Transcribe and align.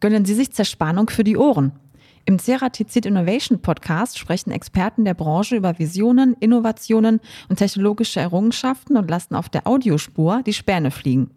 Gönnen 0.00 0.24
Sie 0.24 0.34
sich 0.34 0.52
Zerspannung 0.52 1.10
für 1.10 1.24
die 1.24 1.36
Ohren. 1.36 1.72
Im 2.24 2.38
Ceratizid 2.38 3.04
Innovation 3.04 3.60
Podcast 3.60 4.16
sprechen 4.16 4.52
Experten 4.52 5.04
der 5.04 5.14
Branche 5.14 5.56
über 5.56 5.78
Visionen, 5.78 6.36
Innovationen 6.38 7.20
und 7.48 7.56
technologische 7.56 8.20
Errungenschaften 8.20 8.96
und 8.96 9.10
lassen 9.10 9.34
auf 9.34 9.48
der 9.48 9.66
Audiospur 9.66 10.42
die 10.46 10.52
Späne 10.52 10.92
fliegen. 10.92 11.30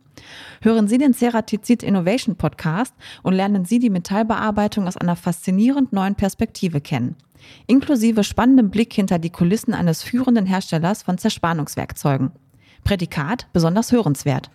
Hören 0.61 0.87
Sie 0.87 0.99
den 0.99 1.13
Ceratizid 1.13 1.81
Innovation 1.81 2.35
Podcast 2.35 2.93
und 3.23 3.33
lernen 3.33 3.65
Sie 3.65 3.79
die 3.79 3.89
Metallbearbeitung 3.89 4.87
aus 4.87 4.97
einer 4.97 5.15
faszinierend 5.15 5.91
neuen 5.91 6.13
Perspektive 6.13 6.81
kennen. 6.81 7.15
Inklusive 7.65 8.23
spannendem 8.23 8.69
Blick 8.69 8.93
hinter 8.93 9.17
die 9.17 9.31
Kulissen 9.31 9.73
eines 9.73 10.03
führenden 10.03 10.45
Herstellers 10.45 11.01
von 11.01 11.17
Zerspannungswerkzeugen. 11.17 12.31
Prädikat 12.83 13.47
besonders 13.53 13.91
hörenswert. 13.91 14.51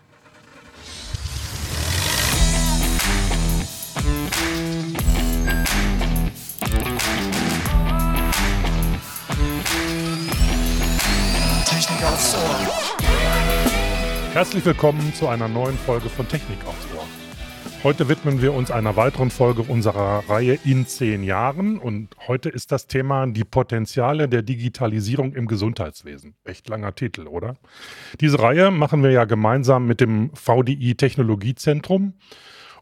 Ohr. 12.37 12.69
Herzlich 14.35 14.65
willkommen 14.65 15.15
zu 15.15 15.29
einer 15.29 15.49
neuen 15.49 15.79
Folge 15.79 16.09
von 16.11 16.29
Technik 16.29 16.59
aufs 16.67 16.87
Ohr. 16.95 17.07
Heute 17.83 18.09
widmen 18.09 18.43
wir 18.43 18.53
uns 18.53 18.71
einer 18.71 18.97
weiteren 18.97 19.31
Folge 19.31 19.63
unserer 19.63 20.29
Reihe 20.29 20.59
in 20.65 20.87
zehn 20.87 21.23
Jahren 21.23 21.79
und 21.79 22.09
heute 22.27 22.49
ist 22.49 22.73
das 22.73 22.87
Thema 22.87 23.27
die 23.27 23.45
Potenziale 23.45 24.29
der 24.29 24.43
Digitalisierung 24.43 25.35
im 25.35 25.47
Gesundheitswesen. 25.47 26.35
Echt 26.45 26.69
langer 26.69 26.95
Titel, 26.95 27.27
oder? 27.27 27.57
Diese 28.21 28.39
Reihe 28.39 28.71
machen 28.71 29.03
wir 29.03 29.13
ja 29.13 29.25
gemeinsam 29.25 29.87
mit 29.87 30.01
dem 30.01 30.31
VDI 30.35 30.95
Technologiezentrum. 30.95 32.15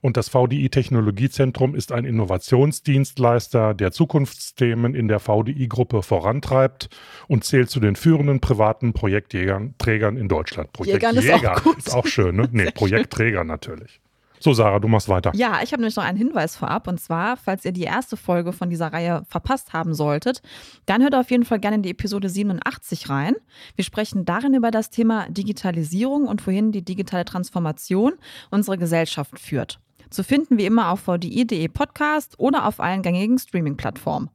Und 0.05 0.19
das 0.19 0.29
VDI 0.29 0.69
Technologiezentrum 0.69 1.75
ist 1.75 1.91
ein 1.91 2.05
Innovationsdienstleister, 2.05 3.73
der 3.73 3.91
Zukunftsthemen 3.91 4.95
in 4.95 5.09
der 5.09 5.19
VDI-Gruppe 5.19 6.03
vorantreibt 6.03 6.91
und 7.27 7.45
zählt 7.45 7.71
zu 7.71 7.81
den 7.81 7.97
führenden 7.97 8.39
privaten 8.39 8.93
Projektträgern 8.93 10.19
in 10.19 10.29
Deutschland. 10.29 10.75
Projektjäger 10.75 11.57
ist, 11.57 11.79
ist 11.79 11.95
auch 11.95 12.07
schön, 12.07 12.37
ne? 12.37 12.47
Nee, 12.53 12.71
Projektträger 12.71 13.45
natürlich. 13.45 14.03
So, 14.41 14.53
Sarah, 14.53 14.79
du 14.79 14.89
machst 14.89 15.09
weiter. 15.09 15.33
Ja, 15.35 15.61
ich 15.63 15.73
habe 15.73 15.81
nämlich 15.81 15.97
noch 15.97 16.05
einen 16.05 16.19
Hinweis 16.19 16.55
vorab. 16.55 16.87
Und 16.87 17.01
zwar, 17.01 17.39
falls 17.39 17.65
ihr 17.65 17.73
die 17.73 17.85
erste 17.85 18.19
Folge 18.19 18.53
von 18.53 18.69
dieser 18.69 18.93
Reihe 18.93 19.23
verpasst 19.31 19.73
haben 19.73 19.95
solltet, 19.95 20.43
dann 20.85 21.01
hört 21.01 21.15
auf 21.15 21.31
jeden 21.31 21.47
Fall 21.47 21.61
gerne 21.61 21.77
in 21.77 21.83
die 21.83 21.93
Episode 21.93 22.29
87 22.29 23.09
rein. 23.09 23.37
Wir 23.75 23.87
sprechen 23.87 24.27
darin 24.27 24.53
über 24.53 24.71
das 24.71 24.91
Thema 24.91 25.27
Digitalisierung 25.31 26.27
und 26.27 26.47
wohin 26.47 26.73
die 26.73 26.85
digitale 26.85 27.25
Transformation 27.25 28.13
unsere 28.51 28.77
Gesellschaft 28.77 29.39
führt. 29.39 29.81
Zu 30.15 30.23
finden 30.23 30.59
wie 30.59 30.65
immer 30.65 30.91
auf 30.91 31.09
vdi.de 31.09 31.67
Podcast 31.67 32.39
oder 32.39 32.67
auf 32.69 32.79
allen 32.79 33.03
gängigen 33.03 33.37
Streaming-Plattformen. 33.37 34.31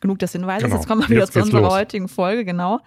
Genug 0.00 0.18
des 0.18 0.32
Hinweises. 0.32 0.64
Genau. 0.64 0.76
Jetzt 0.76 0.86
kommen 0.86 1.02
wir 1.02 1.08
wieder 1.08 1.20
Jetzt 1.20 1.32
zu 1.32 1.40
unserer 1.40 1.62
los. 1.62 1.72
heutigen 1.72 2.08
Folge, 2.08 2.44
genau. 2.44 2.80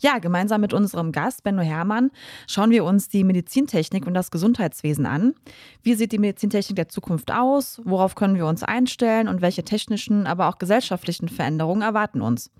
Ja, 0.00 0.18
gemeinsam 0.18 0.60
mit 0.60 0.72
unserem 0.72 1.12
Gast 1.12 1.42
Benno 1.42 1.62
Hermann 1.62 2.10
schauen 2.46 2.70
wir 2.70 2.84
uns 2.84 3.08
die 3.08 3.24
Medizintechnik 3.24 4.06
und 4.06 4.14
das 4.14 4.30
Gesundheitswesen 4.30 5.06
an. 5.06 5.34
Wie 5.82 5.94
sieht 5.94 6.12
die 6.12 6.18
Medizintechnik 6.18 6.76
der 6.76 6.88
Zukunft 6.88 7.32
aus? 7.32 7.80
Worauf 7.84 8.14
können 8.14 8.36
wir 8.36 8.46
uns 8.46 8.62
einstellen 8.62 9.28
und 9.28 9.42
welche 9.42 9.64
technischen, 9.64 10.26
aber 10.26 10.48
auch 10.48 10.58
gesellschaftlichen 10.58 11.28
Veränderungen 11.28 11.82
erwarten 11.82 12.20
uns? 12.20 12.50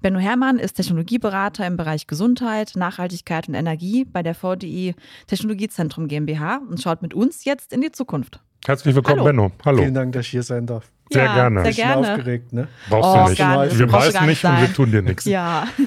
Benno 0.00 0.18
Hermann 0.18 0.58
ist 0.58 0.74
Technologieberater 0.74 1.66
im 1.66 1.76
Bereich 1.76 2.06
Gesundheit, 2.06 2.72
Nachhaltigkeit 2.76 3.48
und 3.48 3.54
Energie 3.54 4.04
bei 4.04 4.22
der 4.22 4.34
VDI 4.34 4.94
Technologiezentrum 5.26 6.08
GmbH 6.08 6.60
und 6.68 6.80
schaut 6.80 7.02
mit 7.02 7.14
uns 7.14 7.44
jetzt 7.44 7.72
in 7.72 7.80
die 7.80 7.92
Zukunft. 7.92 8.40
Herzlich 8.66 8.94
willkommen, 8.94 9.20
Hallo. 9.20 9.26
Benno. 9.26 9.52
Hallo. 9.64 9.78
Vielen 9.78 9.94
Dank, 9.94 10.12
dass 10.12 10.24
ich 10.24 10.30
hier 10.30 10.42
sein 10.42 10.66
darf. 10.66 10.90
Sehr 11.10 11.24
ja, 11.24 11.34
gerne. 11.34 11.62
Sehr 11.64 11.72
gerne. 11.72 12.00
Ich 12.00 12.06
bin 12.06 12.14
aufgeregt, 12.14 12.52
ne? 12.54 12.68
Brauchst 12.88 13.08
oh, 13.10 13.14
du 13.14 13.30
nicht. 13.30 13.72
nicht. 13.72 13.78
Wir 13.78 13.86
beißen 13.86 14.26
nicht 14.26 14.40
sein. 14.40 14.54
und 14.54 14.60
wir 14.62 14.74
tun 14.74 14.90
dir 14.90 15.02
nichts. 15.02 15.24
Ja. 15.24 15.68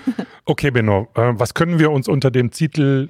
Okay, 0.50 0.72
Benno, 0.72 1.10
äh, 1.14 1.34
was 1.34 1.54
können 1.54 1.78
wir 1.78 1.92
uns 1.92 2.08
unter 2.08 2.32
dem 2.32 2.52
Titel 2.52 3.10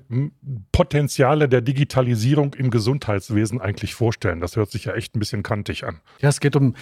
Potenziale 0.71 1.47
der 1.47 1.61
Digitalisierung 1.61 2.55
im 2.55 2.71
Gesundheitswesen 2.71 3.61
eigentlich 3.61 3.93
vorstellen? 3.93 4.39
Das 4.39 4.55
hört 4.55 4.71
sich 4.71 4.85
ja 4.85 4.95
echt 4.95 5.15
ein 5.15 5.19
bisschen 5.19 5.43
kantig 5.43 5.85
an. 5.85 5.99
Ja, 6.19 6.29
es 6.29 6.39
geht 6.39 6.55
um 6.55 6.73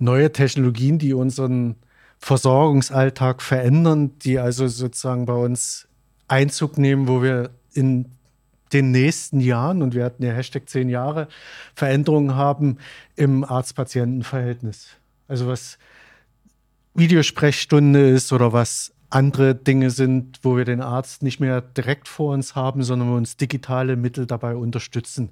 neue 0.00 0.32
Technologien, 0.32 0.98
die 0.98 1.14
unseren 1.14 1.76
Versorgungsalltag 2.18 3.42
verändern, 3.42 4.18
die 4.18 4.40
also 4.40 4.66
sozusagen 4.66 5.24
bei 5.24 5.34
uns 5.34 5.86
Einzug 6.26 6.78
nehmen, 6.78 7.06
wo 7.06 7.22
wir 7.22 7.50
in 7.72 8.06
den 8.72 8.90
nächsten 8.90 9.40
Jahren, 9.40 9.82
und 9.82 9.94
wir 9.94 10.04
hatten 10.04 10.22
ja 10.22 10.32
Hashtag 10.32 10.68
zehn 10.68 10.88
Jahre, 10.88 11.28
Veränderungen 11.74 12.34
haben 12.34 12.78
im 13.16 13.44
Arzt-Patienten-Verhältnis. 13.44 14.88
Also 15.28 15.46
was 15.46 15.78
Videosprechstunde 16.94 18.08
ist 18.10 18.32
oder 18.32 18.52
was 18.52 18.92
andere 19.12 19.54
Dinge 19.54 19.90
sind, 19.90 20.38
wo 20.42 20.56
wir 20.56 20.64
den 20.64 20.80
Arzt 20.80 21.22
nicht 21.22 21.38
mehr 21.38 21.60
direkt 21.60 22.08
vor 22.08 22.32
uns 22.32 22.54
haben, 22.54 22.82
sondern 22.82 23.08
wir 23.08 23.16
uns 23.16 23.36
digitale 23.36 23.96
Mittel 23.96 24.26
dabei 24.26 24.56
unterstützen. 24.56 25.30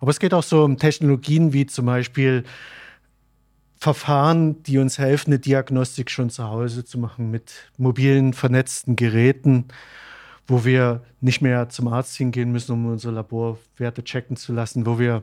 Aber 0.00 0.10
es 0.10 0.20
geht 0.20 0.34
auch 0.34 0.42
so 0.42 0.64
um 0.64 0.76
Technologien 0.76 1.52
wie 1.52 1.66
zum 1.66 1.86
Beispiel 1.86 2.44
Verfahren, 3.78 4.62
die 4.62 4.78
uns 4.78 4.98
helfen, 4.98 5.30
eine 5.30 5.40
Diagnostik 5.40 6.10
schon 6.10 6.30
zu 6.30 6.44
Hause 6.44 6.84
zu 6.84 6.98
machen 6.98 7.30
mit 7.30 7.52
mobilen, 7.78 8.32
vernetzten 8.32 8.96
Geräten 8.96 9.64
wo 10.46 10.64
wir 10.64 11.02
nicht 11.20 11.40
mehr 11.40 11.68
zum 11.68 11.88
Arzt 11.88 12.16
hingehen 12.16 12.52
müssen, 12.52 12.72
um 12.72 12.86
unsere 12.86 13.14
Laborwerte 13.14 14.04
checken 14.04 14.36
zu 14.36 14.52
lassen, 14.52 14.86
wo 14.86 14.98
wir 14.98 15.22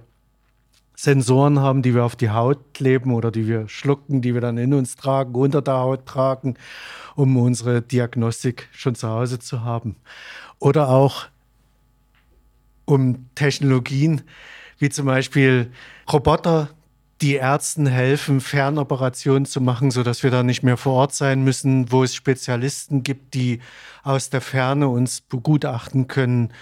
Sensoren 0.95 1.59
haben, 1.59 1.81
die 1.81 1.95
wir 1.95 2.03
auf 2.03 2.17
die 2.17 2.29
Haut 2.29 2.73
kleben 2.73 3.13
oder 3.13 3.31
die 3.31 3.47
wir 3.47 3.69
schlucken, 3.69 4.21
die 4.21 4.33
wir 4.33 4.41
dann 4.41 4.57
in 4.57 4.73
uns 4.73 4.97
tragen, 4.97 5.33
unter 5.33 5.61
der 5.61 5.75
Haut 5.75 6.05
tragen, 6.05 6.55
um 7.15 7.37
unsere 7.37 7.81
Diagnostik 7.81 8.67
schon 8.73 8.95
zu 8.95 9.07
Hause 9.07 9.39
zu 9.39 9.63
haben. 9.63 9.95
Oder 10.59 10.89
auch 10.89 11.27
um 12.83 13.29
Technologien 13.35 14.23
wie 14.77 14.89
zum 14.89 15.05
Beispiel 15.05 15.71
Roboter, 16.11 16.69
die 17.21 17.35
Ärzten 17.35 17.85
helfen, 17.85 18.39
Fernoperationen 18.39 19.45
zu 19.45 19.59
machen, 19.59 19.91
sodass 19.91 20.23
wir 20.23 20.31
da 20.31 20.43
nicht 20.43 20.63
mehr 20.63 20.77
vor 20.77 20.93
Ort 20.93 21.13
sein 21.13 21.43
müssen, 21.43 21.91
wo 21.91 22.03
es 22.03 22.15
Spezialisten 22.15 23.03
gibt, 23.03 23.33
die 23.33 23.59
aus 24.03 24.29
der 24.29 24.41
Ferne 24.41 24.87
uns 24.87 25.21
begutachten 25.21 26.07
können. 26.07 26.53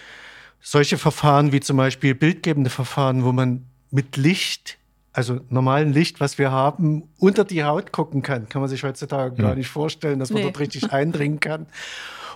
Solche 0.60 0.98
Verfahren 0.98 1.52
wie 1.52 1.60
zum 1.60 1.78
Beispiel 1.78 2.16
bildgebende 2.16 2.72
Verfahren, 2.72 3.24
wo 3.24 3.32
man 3.32 3.68
mit 3.92 4.18
Licht, 4.18 4.80
also 5.14 5.40
normalen 5.50 5.94
Licht, 5.94 6.20
was 6.20 6.40
wir 6.40 6.52
haben, 6.52 7.04
unter 7.20 7.46
die 7.46 7.64
Haut 7.64 7.92
gucken 7.92 8.24
kann, 8.24 8.50
kann 8.50 8.62
man 8.62 8.70
sich 8.70 8.84
heutzutage 8.84 9.36
ja. 9.38 9.50
gar 9.50 9.56
nicht 9.56 9.70
vorstellen, 9.70 10.18
dass 10.20 10.32
man 10.32 10.42
nee. 10.42 10.48
dort 10.48 10.60
richtig 10.60 10.92
eindringen 10.92 11.40
kann. 11.40 11.68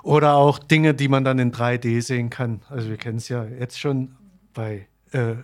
Oder 0.03 0.35
auch 0.35 0.59
Dinge, 0.59 0.93
die 0.93 1.07
man 1.07 1.23
dann 1.23 1.39
in 1.39 1.51
3D 1.51 2.01
sehen 2.01 2.29
kann. 2.29 2.61
Also 2.69 2.89
wir 2.89 2.97
kennen 2.97 3.17
es 3.17 3.29
ja 3.29 3.45
jetzt 3.45 3.79
schon 3.79 4.15
bei 4.53 4.87
äh, 5.11 5.35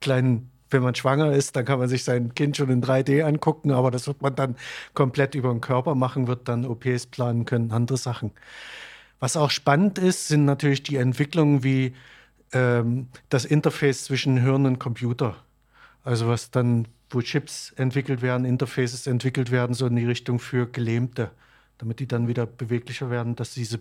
kleinen 0.00 0.50
wenn 0.70 0.82
man 0.82 0.94
schwanger 0.94 1.32
ist, 1.32 1.56
dann 1.56 1.64
kann 1.64 1.78
man 1.78 1.88
sich 1.88 2.04
sein 2.04 2.34
Kind 2.34 2.56
schon 2.56 2.70
in 2.70 2.82
3D 2.82 3.22
angucken, 3.22 3.70
aber 3.72 3.90
das 3.90 4.06
wird 4.06 4.22
man 4.22 4.34
dann 4.34 4.56
komplett 4.94 5.34
über 5.34 5.50
den 5.50 5.60
Körper 5.60 5.94
machen, 5.94 6.26
wird 6.26 6.48
dann 6.48 6.64
OPs 6.64 7.06
planen 7.06 7.44
können, 7.44 7.72
andere 7.72 7.98
Sachen. 7.98 8.32
Was 9.18 9.36
auch 9.36 9.50
spannend 9.50 9.98
ist, 9.98 10.28
sind 10.28 10.44
natürlich 10.44 10.82
die 10.82 10.96
Entwicklungen 10.96 11.62
wie 11.62 11.94
ähm, 12.52 13.08
das 13.28 13.44
Interface 13.44 14.04
zwischen 14.04 14.38
Hirn 14.38 14.66
und 14.66 14.78
Computer. 14.78 15.36
Also 16.02 16.28
was 16.28 16.50
dann, 16.50 16.88
wo 17.10 17.20
Chips 17.20 17.72
entwickelt 17.76 18.22
werden, 18.22 18.46
Interfaces 18.46 19.06
entwickelt 19.06 19.50
werden, 19.50 19.74
so 19.74 19.86
in 19.86 19.96
die 19.96 20.06
Richtung 20.06 20.38
für 20.38 20.66
Gelähmte, 20.66 21.30
damit 21.78 22.00
die 22.00 22.08
dann 22.08 22.28
wieder 22.28 22.46
beweglicher 22.46 23.10
werden, 23.10 23.36
dass 23.36 23.54
diese 23.54 23.80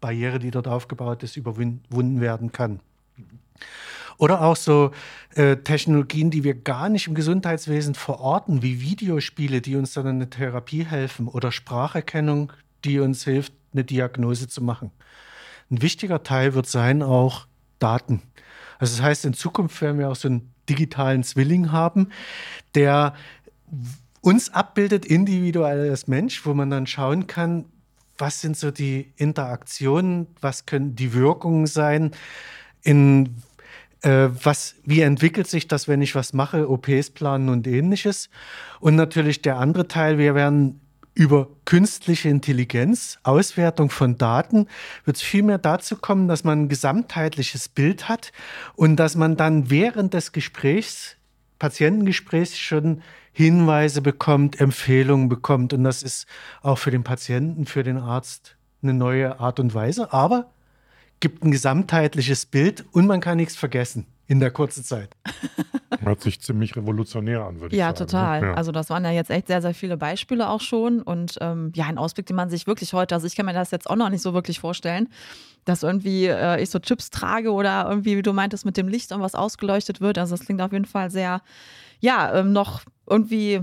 Barriere, 0.00 0.38
die 0.38 0.50
dort 0.50 0.66
aufgebaut 0.66 1.22
ist, 1.22 1.36
überwunden 1.36 2.20
werden 2.20 2.52
kann. 2.52 2.80
Oder 4.18 4.42
auch 4.42 4.56
so 4.56 4.90
äh, 5.34 5.56
Technologien, 5.56 6.30
die 6.30 6.44
wir 6.44 6.54
gar 6.54 6.88
nicht 6.88 7.06
im 7.06 7.14
Gesundheitswesen 7.14 7.94
verorten, 7.94 8.62
wie 8.62 8.80
Videospiele, 8.80 9.60
die 9.60 9.76
uns 9.76 9.94
dann 9.94 10.06
in 10.06 10.18
der 10.18 10.30
Therapie 10.30 10.84
helfen 10.84 11.26
oder 11.26 11.52
Spracherkennung, 11.52 12.52
die 12.84 13.00
uns 13.00 13.24
hilft, 13.24 13.52
eine 13.72 13.84
Diagnose 13.84 14.48
zu 14.48 14.62
machen. 14.62 14.90
Ein 15.70 15.82
wichtiger 15.82 16.22
Teil 16.22 16.54
wird 16.54 16.66
sein 16.66 17.02
auch 17.02 17.46
Daten. 17.78 18.22
Also 18.78 18.96
das 18.96 19.02
heißt, 19.02 19.24
in 19.24 19.34
Zukunft 19.34 19.80
werden 19.80 19.98
wir 19.98 20.10
auch 20.10 20.16
so 20.16 20.28
einen 20.28 20.52
digitalen 20.68 21.22
Zwilling 21.22 21.72
haben, 21.72 22.08
der 22.74 23.14
uns 24.20 24.52
abbildet 24.52 25.06
individuell 25.06 25.90
als 25.90 26.08
Mensch, 26.08 26.44
wo 26.44 26.54
man 26.54 26.70
dann 26.70 26.86
schauen 26.86 27.26
kann, 27.26 27.66
was 28.18 28.40
sind 28.40 28.56
so 28.56 28.70
die 28.70 29.12
Interaktionen, 29.16 30.26
was 30.40 30.66
können 30.66 30.94
die 30.94 31.14
Wirkungen 31.14 31.66
sein, 31.66 32.10
in 32.82 33.42
äh, 34.02 34.28
was, 34.42 34.76
wie 34.84 35.02
entwickelt 35.02 35.46
sich 35.46 35.68
das, 35.68 35.88
wenn 35.88 36.02
ich 36.02 36.14
was 36.14 36.32
mache, 36.32 36.70
OPs 36.70 37.10
planen 37.10 37.48
und 37.48 37.66
ähnliches. 37.66 38.30
Und 38.80 38.96
natürlich 38.96 39.42
der 39.42 39.58
andere 39.58 39.88
Teil, 39.88 40.18
wir 40.18 40.34
werden 40.34 40.80
über 41.14 41.48
künstliche 41.64 42.28
Intelligenz, 42.28 43.18
Auswertung 43.24 43.90
von 43.90 44.16
Daten, 44.16 44.68
wird 45.04 45.16
es 45.16 45.22
vielmehr 45.22 45.58
dazu 45.58 45.96
kommen, 45.96 46.28
dass 46.28 46.44
man 46.44 46.62
ein 46.62 46.68
gesamtheitliches 46.68 47.68
Bild 47.68 48.08
hat 48.08 48.32
und 48.74 48.96
dass 48.96 49.16
man 49.16 49.36
dann 49.36 49.70
während 49.70 50.14
des 50.14 50.32
Gesprächs 50.32 51.16
Patientengespräch 51.58 52.58
schon 52.58 53.02
Hinweise 53.32 54.00
bekommt, 54.00 54.60
Empfehlungen 54.60 55.28
bekommt. 55.28 55.72
Und 55.72 55.84
das 55.84 56.02
ist 56.02 56.26
auch 56.62 56.78
für 56.78 56.90
den 56.90 57.04
Patienten, 57.04 57.66
für 57.66 57.82
den 57.82 57.98
Arzt 57.98 58.56
eine 58.82 58.94
neue 58.94 59.38
Art 59.40 59.60
und 59.60 59.74
Weise, 59.74 60.12
aber 60.12 60.50
gibt 61.20 61.44
ein 61.44 61.50
gesamtheitliches 61.50 62.46
Bild 62.46 62.84
und 62.92 63.06
man 63.06 63.20
kann 63.20 63.36
nichts 63.36 63.56
vergessen 63.56 64.06
in 64.26 64.40
der 64.40 64.50
kurzen 64.50 64.84
Zeit. 64.84 65.10
Hört 66.00 66.20
sich 66.20 66.40
ziemlich 66.40 66.76
revolutionär 66.76 67.44
an, 67.44 67.60
würde 67.60 67.76
ja, 67.76 67.90
ich 67.90 67.98
sagen. 67.98 68.10
Total. 68.10 68.34
Ja, 68.34 68.40
total. 68.40 68.54
Also 68.54 68.72
das 68.72 68.88
waren 68.88 69.04
ja 69.04 69.10
jetzt 69.10 69.30
echt 69.30 69.48
sehr, 69.48 69.60
sehr 69.60 69.74
viele 69.74 69.96
Beispiele 69.96 70.48
auch 70.48 70.60
schon 70.60 71.02
und 71.02 71.36
ähm, 71.40 71.72
ja, 71.74 71.86
ein 71.86 71.98
Ausblick, 71.98 72.26
den 72.26 72.36
man 72.36 72.48
sich 72.48 72.66
wirklich 72.66 72.92
heute, 72.92 73.14
also 73.14 73.26
ich 73.26 73.34
kann 73.34 73.46
mir 73.46 73.52
das 73.52 73.72
jetzt 73.72 73.90
auch 73.90 73.96
noch 73.96 74.08
nicht 74.08 74.22
so 74.22 74.32
wirklich 74.32 74.60
vorstellen, 74.60 75.08
dass 75.64 75.82
irgendwie 75.82 76.26
äh, 76.26 76.62
ich 76.62 76.70
so 76.70 76.78
Chips 76.78 77.10
trage 77.10 77.52
oder 77.52 77.86
irgendwie, 77.88 78.16
wie 78.16 78.22
du 78.22 78.32
meintest, 78.32 78.64
mit 78.64 78.76
dem 78.76 78.88
Licht 78.88 79.10
irgendwas 79.10 79.34
ausgeleuchtet 79.34 80.00
wird. 80.00 80.16
Also 80.16 80.36
das 80.36 80.46
klingt 80.46 80.62
auf 80.62 80.72
jeden 80.72 80.84
Fall 80.84 81.10
sehr, 81.10 81.42
ja, 81.98 82.34
ähm, 82.34 82.52
noch 82.52 82.82
irgendwie 83.08 83.60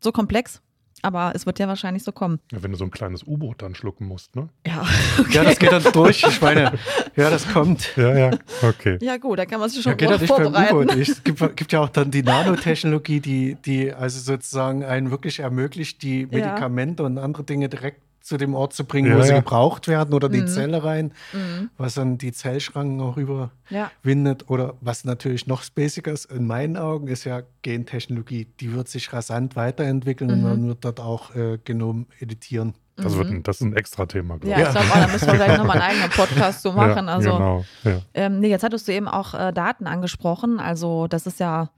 so 0.00 0.10
komplex. 0.10 0.62
Aber 1.02 1.32
es 1.34 1.46
wird 1.46 1.58
ja 1.58 1.68
wahrscheinlich 1.68 2.02
so 2.02 2.12
kommen. 2.12 2.40
Ja, 2.52 2.62
wenn 2.62 2.72
du 2.72 2.76
so 2.76 2.84
ein 2.84 2.90
kleines 2.90 3.22
U-Boot 3.26 3.62
dann 3.62 3.74
schlucken 3.74 4.06
musst, 4.06 4.36
ne? 4.36 4.48
Ja, 4.66 4.82
okay. 5.18 5.32
ja, 5.32 5.44
das 5.44 5.58
geht 5.58 5.72
dann 5.72 5.84
durch. 5.92 6.24
Ich 6.24 6.40
meine, 6.40 6.78
ja, 7.16 7.30
das 7.30 7.48
kommt. 7.48 7.96
Ja, 7.96 8.16
ja, 8.16 8.30
okay. 8.62 8.98
Ja, 9.00 9.16
gut, 9.16 9.38
da 9.38 9.46
kann 9.46 9.60
man 9.60 9.68
sich 9.68 9.82
schon 9.82 9.92
ja, 9.92 9.96
geht 9.96 10.10
ja 10.10 10.18
nicht 10.18 10.26
vorbereiten. 10.26 10.74
Beim 10.76 10.88
U-Boot. 10.88 10.96
Es 10.96 11.22
gibt, 11.22 11.56
gibt, 11.56 11.72
ja 11.72 11.80
auch 11.80 11.88
dann 11.88 12.10
die 12.10 12.22
Nanotechnologie, 12.22 13.20
die, 13.20 13.56
die 13.64 13.92
also 13.92 14.18
sozusagen 14.20 14.84
einen 14.84 15.10
wirklich 15.10 15.40
ermöglicht, 15.40 16.02
die 16.02 16.26
Medikamente 16.26 17.02
ja. 17.02 17.06
und 17.06 17.18
andere 17.18 17.44
Dinge 17.44 17.68
direkt 17.68 18.07
zu 18.28 18.36
dem 18.36 18.54
Ort 18.54 18.74
zu 18.74 18.84
bringen, 18.84 19.10
ja, 19.10 19.18
wo 19.18 19.22
sie 19.22 19.30
ja. 19.30 19.40
gebraucht 19.40 19.88
werden 19.88 20.14
oder 20.14 20.28
die 20.28 20.42
mhm. 20.42 20.48
Zelle 20.48 20.84
rein, 20.84 21.12
mhm. 21.32 21.70
was 21.76 21.94
dann 21.94 22.18
die 22.18 22.32
Zellschranken 22.32 23.00
auch 23.00 23.16
überwindet. 23.16 24.42
Ja. 24.42 24.48
Oder 24.48 24.74
was 24.80 25.04
natürlich 25.04 25.46
noch 25.46 25.62
spaciger 25.62 26.12
ist, 26.12 26.26
in 26.26 26.46
meinen 26.46 26.76
Augen, 26.76 27.08
ist 27.08 27.24
ja 27.24 27.42
Gentechnologie. 27.62 28.46
Die 28.60 28.72
wird 28.74 28.88
sich 28.88 29.12
rasant 29.12 29.56
weiterentwickeln 29.56 30.30
mhm. 30.30 30.36
und 30.36 30.42
man 30.42 30.68
wird 30.68 30.84
dort 30.84 31.00
auch 31.00 31.34
äh, 31.34 31.58
Genom 31.64 32.06
editieren. 32.20 32.74
Das, 33.02 33.16
wird 33.16 33.28
ein, 33.28 33.42
das 33.44 33.60
ist 33.60 33.62
ein 33.62 33.76
extra 33.76 34.06
Thema, 34.06 34.38
glaube 34.38 34.60
ich. 34.60 34.60
Ja, 34.60 34.66
ich 34.66 34.72
glaube, 34.72 34.86
da 34.92 35.06
müssen 35.06 35.26
wir 35.26 35.34
vielleicht 35.34 35.58
nochmal 35.58 35.80
einen 35.80 35.90
eigenen 35.90 36.10
Podcast 36.10 36.62
zu 36.62 36.72
machen. 36.72 37.06
Ja, 37.06 37.14
also, 37.14 37.32
genau. 37.32 37.64
Ja. 37.84 38.00
Ähm, 38.14 38.40
nee, 38.40 38.48
jetzt 38.48 38.64
hattest 38.64 38.88
du 38.88 38.92
eben 38.92 39.06
auch 39.06 39.34
äh, 39.34 39.52
Daten 39.52 39.86
angesprochen. 39.86 40.58
Also, 40.58 41.06
das 41.06 41.26
ist 41.26 41.38
ja, 41.38 41.70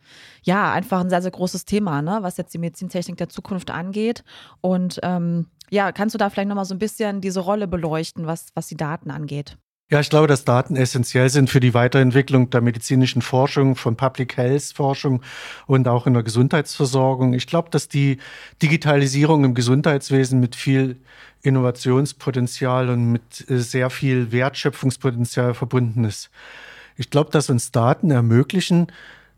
ja 0.43 0.73
einfach 0.73 1.01
ein 1.01 1.11
sehr, 1.11 1.21
sehr 1.21 1.31
großes 1.31 1.67
Thema, 1.67 2.01
ne, 2.01 2.21
was 2.23 2.39
jetzt 2.39 2.55
die 2.55 2.59
Medizintechnik 2.59 3.19
der 3.19 3.29
Zukunft 3.29 3.71
angeht. 3.71 4.25
Und 4.63 4.99
ähm, 5.03 5.47
ja, 5.71 5.93
kannst 5.93 6.15
du 6.15 6.19
da 6.19 6.31
vielleicht 6.31 6.49
nochmal 6.49 6.65
so 6.65 6.75
ein 6.75 6.79
bisschen 6.79 7.21
diese 7.21 7.41
Rolle 7.41 7.67
beleuchten, 7.67 8.27
was, 8.27 8.49
was 8.55 8.67
die 8.67 8.77
Daten 8.77 9.11
angeht? 9.11 9.57
Ja, 9.93 9.99
ich 9.99 10.09
glaube, 10.09 10.29
dass 10.29 10.45
Daten 10.45 10.77
essentiell 10.77 11.29
sind 11.31 11.51
für 11.51 11.59
die 11.59 11.75
Weiterentwicklung 11.75 12.49
der 12.51 12.61
medizinischen 12.61 13.23
Forschung, 13.23 13.75
von 13.75 13.97
Public 13.97 14.37
Health 14.37 14.73
Forschung 14.73 15.21
und 15.67 15.89
auch 15.89 16.07
in 16.07 16.15
der 16.15 16.23
Gesundheitsversorgung. 16.23 17.35
Ich 17.35 17.49
glaube, 17.49 17.71
dass 17.71 17.89
die 17.89 18.19
Digitalisierung 18.63 19.43
im 19.43 19.55
Gesundheitswesen 19.55 20.39
mit 20.39 20.55
viel 20.55 20.97
Innovationspotenzial 21.43 22.89
und 22.89 23.11
mit 23.11 23.51
äh, 23.51 23.59
sehr 23.59 23.91
viel 23.91 24.31
Wertschöpfungspotenzial 24.31 25.55
verbunden 25.55 26.05
ist. 26.05 26.31
Ich 26.97 27.11
glaube, 27.11 27.31
dass 27.31 27.51
uns 27.51 27.73
Daten 27.73 28.13
ermöglichen, 28.13 28.89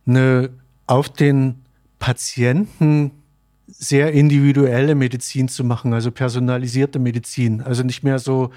eine 0.06 0.50
auf 0.86 1.08
den 1.08 1.64
Patienten 1.98 3.21
sehr 3.82 4.12
individuelle 4.12 4.94
Medizin 4.94 5.48
zu 5.48 5.64
machen, 5.64 5.92
also 5.92 6.12
personalisierte 6.12 7.00
Medizin. 7.00 7.62
Also 7.62 7.82
nicht 7.82 8.04
mehr 8.04 8.20
so 8.20 8.52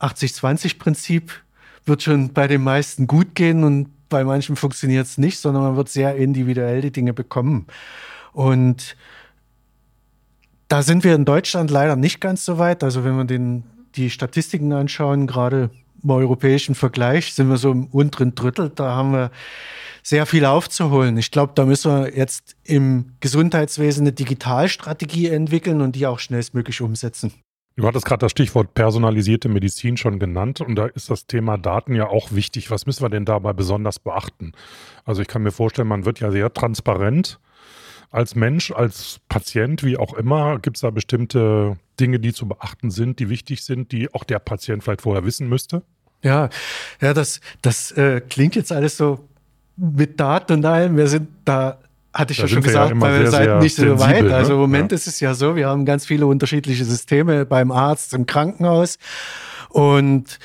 80-20-Prinzip 0.00 1.30
wird 1.84 2.02
schon 2.02 2.32
bei 2.32 2.48
den 2.48 2.64
meisten 2.64 3.06
gut 3.06 3.36
gehen 3.36 3.62
und 3.62 3.90
bei 4.08 4.24
manchen 4.24 4.56
funktioniert 4.56 5.06
es 5.06 5.18
nicht, 5.18 5.38
sondern 5.38 5.62
man 5.62 5.76
wird 5.76 5.88
sehr 5.88 6.16
individuell 6.16 6.80
die 6.80 6.90
Dinge 6.90 7.12
bekommen. 7.12 7.66
Und 8.32 8.96
da 10.66 10.82
sind 10.82 11.04
wir 11.04 11.14
in 11.14 11.24
Deutschland 11.24 11.70
leider 11.70 11.94
nicht 11.94 12.20
ganz 12.20 12.44
so 12.44 12.58
weit. 12.58 12.82
Also 12.82 13.04
wenn 13.04 13.16
wir 13.16 13.24
den, 13.24 13.62
die 13.94 14.10
Statistiken 14.10 14.72
anschauen, 14.72 15.28
gerade 15.28 15.70
im 16.06 16.10
europäischen 16.10 16.76
Vergleich, 16.76 17.34
sind 17.34 17.48
wir 17.48 17.56
so 17.56 17.72
im 17.72 17.86
unteren 17.86 18.34
Drittel. 18.34 18.70
Da 18.72 18.94
haben 18.94 19.12
wir 19.12 19.30
sehr 20.04 20.24
viel 20.24 20.44
aufzuholen. 20.44 21.18
Ich 21.18 21.32
glaube, 21.32 21.52
da 21.56 21.64
müssen 21.66 21.90
wir 21.90 22.16
jetzt 22.16 22.54
im 22.62 23.16
Gesundheitswesen 23.18 24.04
eine 24.04 24.12
Digitalstrategie 24.12 25.28
entwickeln 25.28 25.80
und 25.80 25.96
die 25.96 26.06
auch 26.06 26.20
schnellstmöglich 26.20 26.80
umsetzen. 26.80 27.32
Du 27.74 27.86
hattest 27.86 28.06
gerade 28.06 28.20
das 28.20 28.30
Stichwort 28.30 28.72
personalisierte 28.72 29.48
Medizin 29.48 29.96
schon 29.96 30.18
genannt 30.18 30.60
und 30.60 30.76
da 30.76 30.86
ist 30.86 31.10
das 31.10 31.26
Thema 31.26 31.58
Daten 31.58 31.94
ja 31.94 32.06
auch 32.06 32.32
wichtig. 32.32 32.70
Was 32.70 32.86
müssen 32.86 33.02
wir 33.02 33.10
denn 33.10 33.24
dabei 33.24 33.52
besonders 33.52 33.98
beachten? 33.98 34.52
Also 35.04 35.22
ich 35.22 35.28
kann 35.28 35.42
mir 35.42 35.50
vorstellen, 35.50 35.88
man 35.88 36.04
wird 36.04 36.20
ja 36.20 36.30
sehr 36.30 36.54
transparent 36.54 37.40
als 38.10 38.34
Mensch, 38.34 38.70
als 38.70 39.20
Patient, 39.28 39.82
wie 39.82 39.98
auch 39.98 40.14
immer. 40.14 40.58
Gibt 40.60 40.76
es 40.76 40.82
da 40.82 40.90
bestimmte 40.90 41.76
Dinge, 41.98 42.20
die 42.20 42.32
zu 42.32 42.46
beachten 42.48 42.90
sind, 42.90 43.18
die 43.18 43.28
wichtig 43.28 43.62
sind, 43.62 43.92
die 43.92 44.14
auch 44.14 44.24
der 44.24 44.38
Patient 44.38 44.84
vielleicht 44.84 45.02
vorher 45.02 45.24
wissen 45.24 45.48
müsste? 45.48 45.82
Ja, 46.22 46.48
ja, 47.00 47.14
das, 47.14 47.40
das 47.62 47.92
äh, 47.92 48.20
klingt 48.20 48.56
jetzt 48.56 48.72
alles 48.72 48.96
so 48.96 49.28
mit 49.76 50.18
Daten 50.18 50.54
und 50.54 50.64
allem. 50.64 50.96
Wir 50.96 51.06
sind 51.06 51.28
da 51.44 51.78
hatte 52.12 52.32
ich 52.32 52.38
da 52.38 52.44
ja 52.44 52.48
schon 52.48 52.62
gesagt, 52.62 52.94
ja 52.94 53.00
weil 53.00 53.20
wir 53.20 53.30
seid 53.30 53.62
nicht 53.62 53.76
so 53.76 53.98
weit. 54.00 54.24
Ne? 54.24 54.34
Also 54.34 54.54
im 54.54 54.60
Moment 54.60 54.90
ja. 54.90 54.96
ist 54.96 55.06
es 55.06 55.20
ja 55.20 55.34
so, 55.34 55.54
wir 55.54 55.68
haben 55.68 55.84
ganz 55.84 56.06
viele 56.06 56.26
unterschiedliche 56.26 56.84
Systeme 56.84 57.44
beim 57.44 57.70
Arzt, 57.70 58.14
im 58.14 58.26
Krankenhaus 58.26 58.98
und 59.68 60.38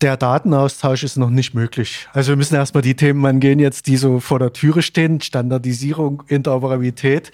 der 0.00 0.18
Datenaustausch 0.18 1.02
ist 1.02 1.16
noch 1.16 1.30
nicht 1.30 1.54
möglich. 1.54 2.08
Also 2.12 2.32
wir 2.32 2.36
müssen 2.36 2.56
erstmal 2.56 2.82
die 2.82 2.94
Themen 2.94 3.24
angehen 3.24 3.58
jetzt, 3.58 3.86
die 3.86 3.96
so 3.96 4.20
vor 4.20 4.38
der 4.38 4.52
Türe 4.52 4.82
stehen, 4.82 5.22
Standardisierung, 5.22 6.24
Interoperabilität. 6.26 7.32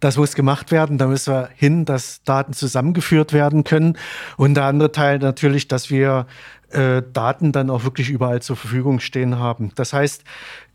Das 0.00 0.18
muss 0.18 0.34
gemacht 0.34 0.70
werden. 0.70 0.98
Da 0.98 1.06
müssen 1.06 1.32
wir 1.32 1.48
hin, 1.54 1.86
dass 1.86 2.22
Daten 2.24 2.52
zusammengeführt 2.52 3.32
werden 3.32 3.64
können. 3.64 3.96
Und 4.36 4.54
der 4.54 4.64
andere 4.64 4.92
Teil 4.92 5.18
natürlich, 5.18 5.66
dass 5.68 5.88
wir 5.88 6.26
äh, 6.70 7.02
Daten 7.12 7.52
dann 7.52 7.70
auch 7.70 7.84
wirklich 7.84 8.10
überall 8.10 8.42
zur 8.42 8.56
Verfügung 8.56 9.00
stehen 9.00 9.38
haben. 9.38 9.72
Das 9.74 9.92
heißt, 9.92 10.24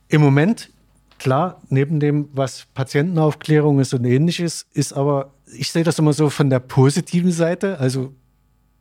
im 0.08 0.22
Moment 0.22 0.70
Klar, 1.18 1.62
neben 1.70 2.00
dem, 2.00 2.30
was 2.34 2.68
Patientenaufklärung 2.74 3.80
ist 3.80 3.94
und 3.94 4.06
ähnliches, 4.06 4.66
ist 4.74 4.94
aber, 4.94 5.34
ich 5.58 5.72
sehe 5.72 5.84
das 5.84 5.98
immer 5.98 6.14
so 6.14 6.30
von 6.30 6.50
der 6.50 6.60
positiven 6.60 7.32
Seite. 7.32 7.80
Also, 7.80 8.14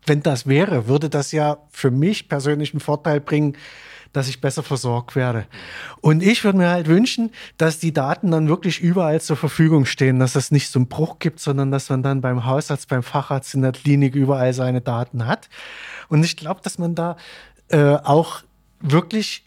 wenn 0.07 0.23
das 0.23 0.47
wäre, 0.47 0.89
würde 0.89 1.09
das 1.09 1.33
ja 1.33 1.59
für 1.71 1.91
mich 1.91 2.29
persönlich 2.29 2.75
einen 2.75 2.81
Vorteil 2.81 3.21
bringen, 3.21 3.57
dass 4.15 4.29
ich 4.29 4.41
besser 4.41 4.63
versorgt 4.63 5.15
werde. 5.15 5.47
Und 6.01 6.23
ich 6.23 6.43
würde 6.45 6.59
mir 6.59 6.71
halt 6.71 6.87
wünschen, 6.87 7.31
dass 7.59 7.79
die 7.79 7.93
Daten 7.93 8.31
dann 8.31 8.49
wirklich 8.49 8.81
überall 8.81 9.21
zur 9.21 9.37
Verfügung 9.37 9.85
stehen, 9.85 10.19
dass 10.19 10.37
es 10.37 10.51
nicht 10.51 10.71
so 10.71 10.79
einen 10.79 10.89
Bruch 10.89 11.19
gibt, 11.19 11.41
sondern 11.41 11.71
dass 11.71 11.91
man 11.91 12.03
dann 12.03 12.23
beim 12.23 12.47
Hausarzt, 12.47 12.89
beim 12.89 13.03
Facharzt 13.03 13.55
in 13.55 13.63
der 13.63 13.73
Klinik 13.73 14.15
überall 14.15 14.55
seine 14.55 14.81
Daten 14.81 15.27
hat. 15.27 15.51
Und 16.09 16.25
ich 16.25 16.37
glaube, 16.37 16.61
dass 16.63 16.79
man 16.79 16.95
da 16.95 17.17
äh, 17.69 17.97
auch 17.97 18.43
wirklich 18.81 19.45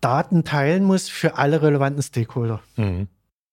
Daten 0.00 0.44
teilen 0.44 0.84
muss 0.84 1.08
für 1.08 1.36
alle 1.36 1.62
relevanten 1.62 2.02
Stakeholder. 2.02 2.60
Mhm. 2.76 3.08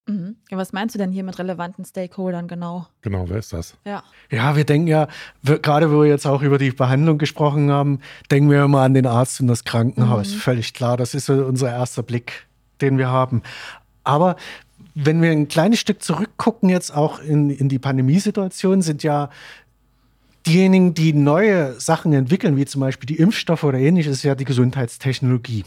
Mhm. 0.10 0.36
Ja, 0.50 0.58
was 0.58 0.74
meinst 0.74 0.96
du 0.96 1.00
denn 1.00 1.12
hier 1.12 1.24
mit 1.24 1.38
relevanten 1.38 1.86
Stakeholdern 1.86 2.48
genau? 2.48 2.88
Genau, 3.02 3.30
wer 3.30 3.38
ist 3.38 3.54
das? 3.54 3.76
Ja, 3.86 4.04
ja 4.32 4.56
wir 4.56 4.66
denken 4.66 4.88
ja, 4.88 5.08
gerade 5.44 5.92
wo 5.92 6.02
wir 6.02 6.10
jetzt 6.10 6.26
auch 6.26 6.42
über 6.42 6.58
die 6.58 6.72
Behandlung 6.72 7.20
gesprochen 7.20 7.72
haben, 7.72 8.00
denken 8.32 8.50
wir 8.50 8.64
immer 8.64 8.82
an 8.82 8.96
den 8.96 9.06
Arzt 9.06 9.40
und 9.40 9.48
das 9.48 9.64
Krankenhaus. 9.64 10.34
Mhm. 10.34 10.38
Völlig 10.40 10.74
klar, 10.74 10.98
das 10.98 11.14
ist 11.14 11.28
so 11.28 11.34
unser 11.34 11.70
erster 11.70 12.02
Blick, 12.02 12.48
den 12.82 12.98
wir 12.98 13.10
haben. 13.10 13.44
Aber 14.04 14.36
wenn 14.96 15.22
wir 15.22 15.32
ein 15.32 15.48
kleines 15.48 15.80
Stück 15.80 16.02
zurückgucken, 16.02 16.70
jetzt 16.70 16.96
auch 16.96 17.20
in, 17.20 17.52
in 17.52 17.70
die 17.70 17.80
Pandemiesituation, 17.80 18.82
sind 18.82 19.04
ja 19.04 19.30
diejenigen, 20.48 20.96
die 20.96 21.14
neue 21.14 21.80
Sachen 21.80 22.14
entwickeln, 22.14 22.58
wie 22.58 22.66
zum 22.66 22.82
Beispiel 22.82 23.06
die 23.06 23.18
Impfstoffe 23.18 23.64
oder 23.64 23.78
ähnliches, 23.78 24.18
ist 24.18 24.24
ja 24.24 24.34
die 24.34 24.46
Gesundheitstechnologie. 24.46 25.66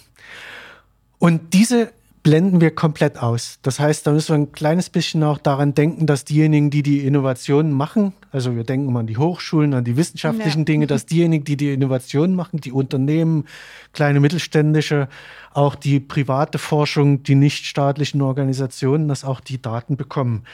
Und 1.19 1.55
diese 1.55 1.93
blenden 2.23 2.61
wir 2.61 2.73
komplett 2.73 3.19
aus. 3.19 3.59
Das 3.63 3.81
heißt, 3.81 4.07
da 4.07 4.13
müssen 4.13 4.29
wir 4.29 4.39
ein 4.39 4.53
kleines 4.53 4.91
bisschen 4.91 5.25
auch 5.25 5.39
daran 5.39 5.75
denken, 5.75 6.07
dass 6.07 6.25
diejenigen, 6.25 6.71
die 6.71 6.83
die 6.83 7.05
Innovationen 7.05 7.73
machen, 7.73 8.13
also 8.31 8.55
wir 8.55 8.65
denken 8.65 8.93
mal 8.93 9.01
an 9.01 9.07
die 9.07 9.17
Hochschulen, 9.17 9.75
an 9.75 9.85
die 9.85 9.97
wissenschaftlichen 9.97 10.61
ja. 10.61 10.65
Dinge, 10.65 10.87
dass 10.87 11.05
diejenigen, 11.05 11.45
die 11.45 11.57
die 11.57 11.73
Innovationen 11.73 12.37
machen, 12.37 12.61
die 12.61 12.73
Unternehmen, 12.73 13.47
kleine 13.93 14.21
mittelständische, 14.21 15.09
auch 15.53 15.75
die 15.75 15.99
private 15.99 16.59
Forschung, 16.59 17.25
die 17.25 17.35
nichtstaatlichen 17.35 18.23
Organisationen, 18.23 19.09
dass 19.09 19.25
auch 19.25 19.41
die 19.41 19.61
Daten 19.61 19.97
bekommen. 19.97 20.45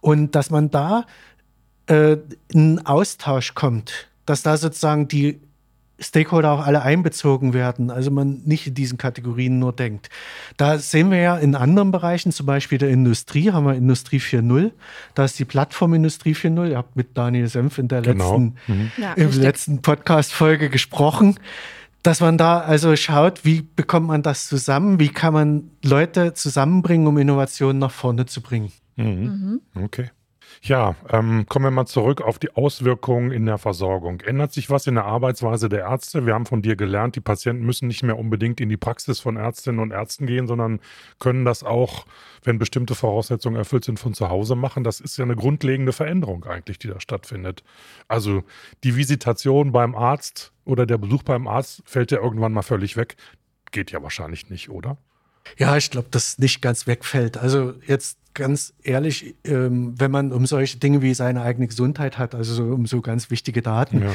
Und 0.00 0.34
dass 0.34 0.50
man 0.50 0.70
da 0.70 1.06
äh, 1.86 2.18
in 2.52 2.84
Austausch 2.84 3.54
kommt, 3.54 4.08
dass 4.26 4.42
da 4.42 4.56
sozusagen 4.56 5.08
die 5.08 5.40
Stakeholder 6.00 6.52
auch 6.52 6.66
alle 6.66 6.82
einbezogen 6.82 7.54
werden, 7.54 7.90
also 7.90 8.10
man 8.10 8.42
nicht 8.44 8.66
in 8.66 8.74
diesen 8.74 8.98
Kategorien 8.98 9.58
nur 9.58 9.72
denkt. 9.72 10.08
Da 10.56 10.78
sehen 10.78 11.10
wir 11.10 11.18
ja 11.18 11.36
in 11.36 11.54
anderen 11.54 11.92
Bereichen, 11.92 12.32
zum 12.32 12.46
Beispiel 12.46 12.78
der 12.78 12.90
Industrie, 12.90 13.52
haben 13.52 13.64
wir 13.64 13.74
Industrie 13.74 14.18
4.0. 14.18 14.72
Da 15.14 15.24
ist 15.24 15.38
die 15.38 15.44
Plattform 15.44 15.94
Industrie 15.94 16.34
4.0. 16.34 16.70
Ihr 16.70 16.76
habt 16.76 16.96
mit 16.96 17.16
Daniel 17.16 17.46
Senf 17.46 17.78
in 17.78 17.88
der 17.88 18.02
genau. 18.02 18.32
letzten, 18.32 18.56
mhm. 18.66 18.90
ja, 18.96 19.14
letzten 19.16 19.82
Podcast-Folge 19.82 20.68
gesprochen. 20.68 21.38
dass 22.02 22.20
man 22.20 22.36
da 22.36 22.60
also 22.60 22.94
schaut, 22.96 23.46
wie 23.46 23.62
bekommt 23.62 24.08
man 24.08 24.22
das 24.22 24.46
zusammen, 24.46 25.00
wie 25.00 25.08
kann 25.08 25.32
man 25.32 25.70
Leute 25.82 26.34
zusammenbringen, 26.34 27.06
um 27.06 27.16
Innovationen 27.16 27.78
nach 27.78 27.92
vorne 27.92 28.26
zu 28.26 28.42
bringen. 28.42 28.72
Mhm. 28.96 29.60
Mhm. 29.74 29.84
Okay. 29.84 30.10
Ja, 30.66 30.96
ähm, 31.10 31.44
kommen 31.46 31.66
wir 31.66 31.70
mal 31.70 31.84
zurück 31.84 32.22
auf 32.22 32.38
die 32.38 32.56
Auswirkungen 32.56 33.32
in 33.32 33.44
der 33.44 33.58
Versorgung. 33.58 34.22
Ändert 34.22 34.54
sich 34.54 34.70
was 34.70 34.86
in 34.86 34.94
der 34.94 35.04
Arbeitsweise 35.04 35.68
der 35.68 35.80
Ärzte? 35.80 36.24
Wir 36.24 36.32
haben 36.32 36.46
von 36.46 36.62
dir 36.62 36.74
gelernt, 36.74 37.16
die 37.16 37.20
Patienten 37.20 37.66
müssen 37.66 37.86
nicht 37.86 38.02
mehr 38.02 38.18
unbedingt 38.18 38.62
in 38.62 38.70
die 38.70 38.78
Praxis 38.78 39.20
von 39.20 39.36
Ärztinnen 39.36 39.78
und 39.78 39.90
Ärzten 39.90 40.24
gehen, 40.24 40.46
sondern 40.46 40.80
können 41.18 41.44
das 41.44 41.64
auch, 41.64 42.06
wenn 42.44 42.58
bestimmte 42.58 42.94
Voraussetzungen 42.94 43.56
erfüllt 43.56 43.84
sind, 43.84 44.00
von 44.00 44.14
zu 44.14 44.30
Hause 44.30 44.56
machen. 44.56 44.84
Das 44.84 45.00
ist 45.00 45.18
ja 45.18 45.26
eine 45.26 45.36
grundlegende 45.36 45.92
Veränderung 45.92 46.44
eigentlich, 46.44 46.78
die 46.78 46.88
da 46.88 46.98
stattfindet. 46.98 47.62
Also 48.08 48.42
die 48.84 48.96
Visitation 48.96 49.70
beim 49.70 49.94
Arzt 49.94 50.54
oder 50.64 50.86
der 50.86 50.96
Besuch 50.96 51.24
beim 51.24 51.46
Arzt 51.46 51.82
fällt 51.84 52.10
ja 52.10 52.22
irgendwann 52.22 52.54
mal 52.54 52.62
völlig 52.62 52.96
weg. 52.96 53.16
Geht 53.70 53.90
ja 53.90 54.02
wahrscheinlich 54.02 54.48
nicht, 54.48 54.70
oder? 54.70 54.96
Ja, 55.58 55.76
ich 55.76 55.90
glaube, 55.90 56.08
dass 56.10 56.38
nicht 56.38 56.62
ganz 56.62 56.86
wegfällt. 56.86 57.36
Also 57.36 57.74
jetzt 57.86 58.18
ganz 58.34 58.74
ehrlich, 58.82 59.34
ähm, 59.44 59.94
wenn 59.96 60.10
man 60.10 60.32
um 60.32 60.46
solche 60.46 60.78
Dinge 60.78 61.02
wie 61.02 61.14
seine 61.14 61.42
eigene 61.42 61.68
Gesundheit 61.68 62.18
hat, 62.18 62.34
also 62.34 62.54
so, 62.54 62.64
um 62.64 62.86
so 62.86 63.00
ganz 63.00 63.30
wichtige 63.30 63.62
Daten. 63.62 64.02
Ja. 64.02 64.12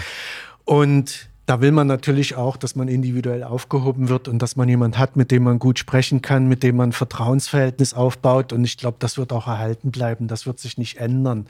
Und 0.65 1.29
da 1.45 1.61
will 1.61 1.71
man 1.71 1.87
natürlich 1.87 2.35
auch, 2.35 2.57
dass 2.57 2.75
man 2.75 2.87
individuell 2.87 3.43
aufgehoben 3.43 4.07
wird 4.07 4.27
und 4.27 4.39
dass 4.39 4.55
man 4.55 4.69
jemand 4.69 4.99
hat, 4.99 5.15
mit 5.15 5.31
dem 5.31 5.43
man 5.43 5.57
gut 5.57 5.79
sprechen 5.79 6.21
kann, 6.21 6.47
mit 6.47 6.61
dem 6.61 6.75
man 6.75 6.91
Vertrauensverhältnis 6.91 7.95
aufbaut. 7.95 8.53
Und 8.53 8.63
ich 8.65 8.77
glaube, 8.77 8.97
das 8.99 9.17
wird 9.17 9.33
auch 9.33 9.47
erhalten 9.47 9.89
bleiben. 9.89 10.27
Das 10.27 10.45
wird 10.45 10.59
sich 10.59 10.77
nicht 10.77 10.97
ändern. 10.97 11.47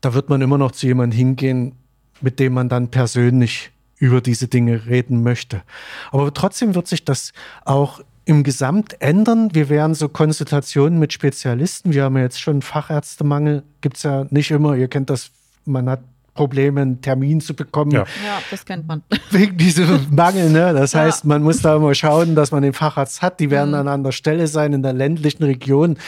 Da 0.00 0.14
wird 0.14 0.30
man 0.30 0.40
immer 0.40 0.58
noch 0.58 0.72
zu 0.72 0.86
jemandem 0.86 1.16
hingehen, 1.16 1.76
mit 2.20 2.40
dem 2.40 2.54
man 2.54 2.68
dann 2.68 2.88
persönlich 2.88 3.70
über 3.98 4.20
diese 4.20 4.48
Dinge 4.48 4.86
reden 4.86 5.22
möchte. 5.22 5.62
Aber 6.10 6.34
trotzdem 6.34 6.74
wird 6.74 6.88
sich 6.88 7.04
das 7.04 7.32
auch 7.64 8.00
im 8.30 8.44
Gesamt 8.44 8.94
ändern. 9.00 9.48
Wir 9.54 9.68
werden 9.68 9.94
so 9.94 10.08
Konsultationen 10.08 11.00
mit 11.00 11.12
Spezialisten. 11.12 11.92
Wir 11.92 12.04
haben 12.04 12.16
ja 12.16 12.22
jetzt 12.22 12.40
schon 12.40 12.62
Fachärztemangel, 12.62 13.64
gibt 13.80 13.96
es 13.96 14.04
ja 14.04 14.24
nicht 14.30 14.52
immer. 14.52 14.76
Ihr 14.76 14.86
kennt 14.86 15.10
das, 15.10 15.32
man 15.64 15.90
hat 15.90 16.00
Probleme, 16.34 16.80
einen 16.80 17.00
Termin 17.02 17.40
zu 17.40 17.54
bekommen. 17.54 17.90
Ja, 17.90 18.02
ja 18.24 18.40
das 18.48 18.64
kennt 18.64 18.86
man. 18.86 19.02
Wegen 19.32 19.56
diesem 19.56 20.14
Mangel. 20.14 20.48
Ne? 20.48 20.72
Das 20.72 20.92
ja. 20.92 21.00
heißt, 21.00 21.24
man 21.24 21.42
muss 21.42 21.60
da 21.60 21.74
immer 21.74 21.92
schauen, 21.92 22.36
dass 22.36 22.52
man 22.52 22.62
den 22.62 22.72
Facharzt 22.72 23.20
hat. 23.20 23.40
Die 23.40 23.50
werden 23.50 23.70
mhm. 23.70 23.80
an 23.80 23.88
anderer 23.88 24.12
Stelle 24.12 24.46
sein. 24.46 24.74
In 24.74 24.84
der 24.84 24.92
ländlichen 24.92 25.42
Region, 25.42 25.98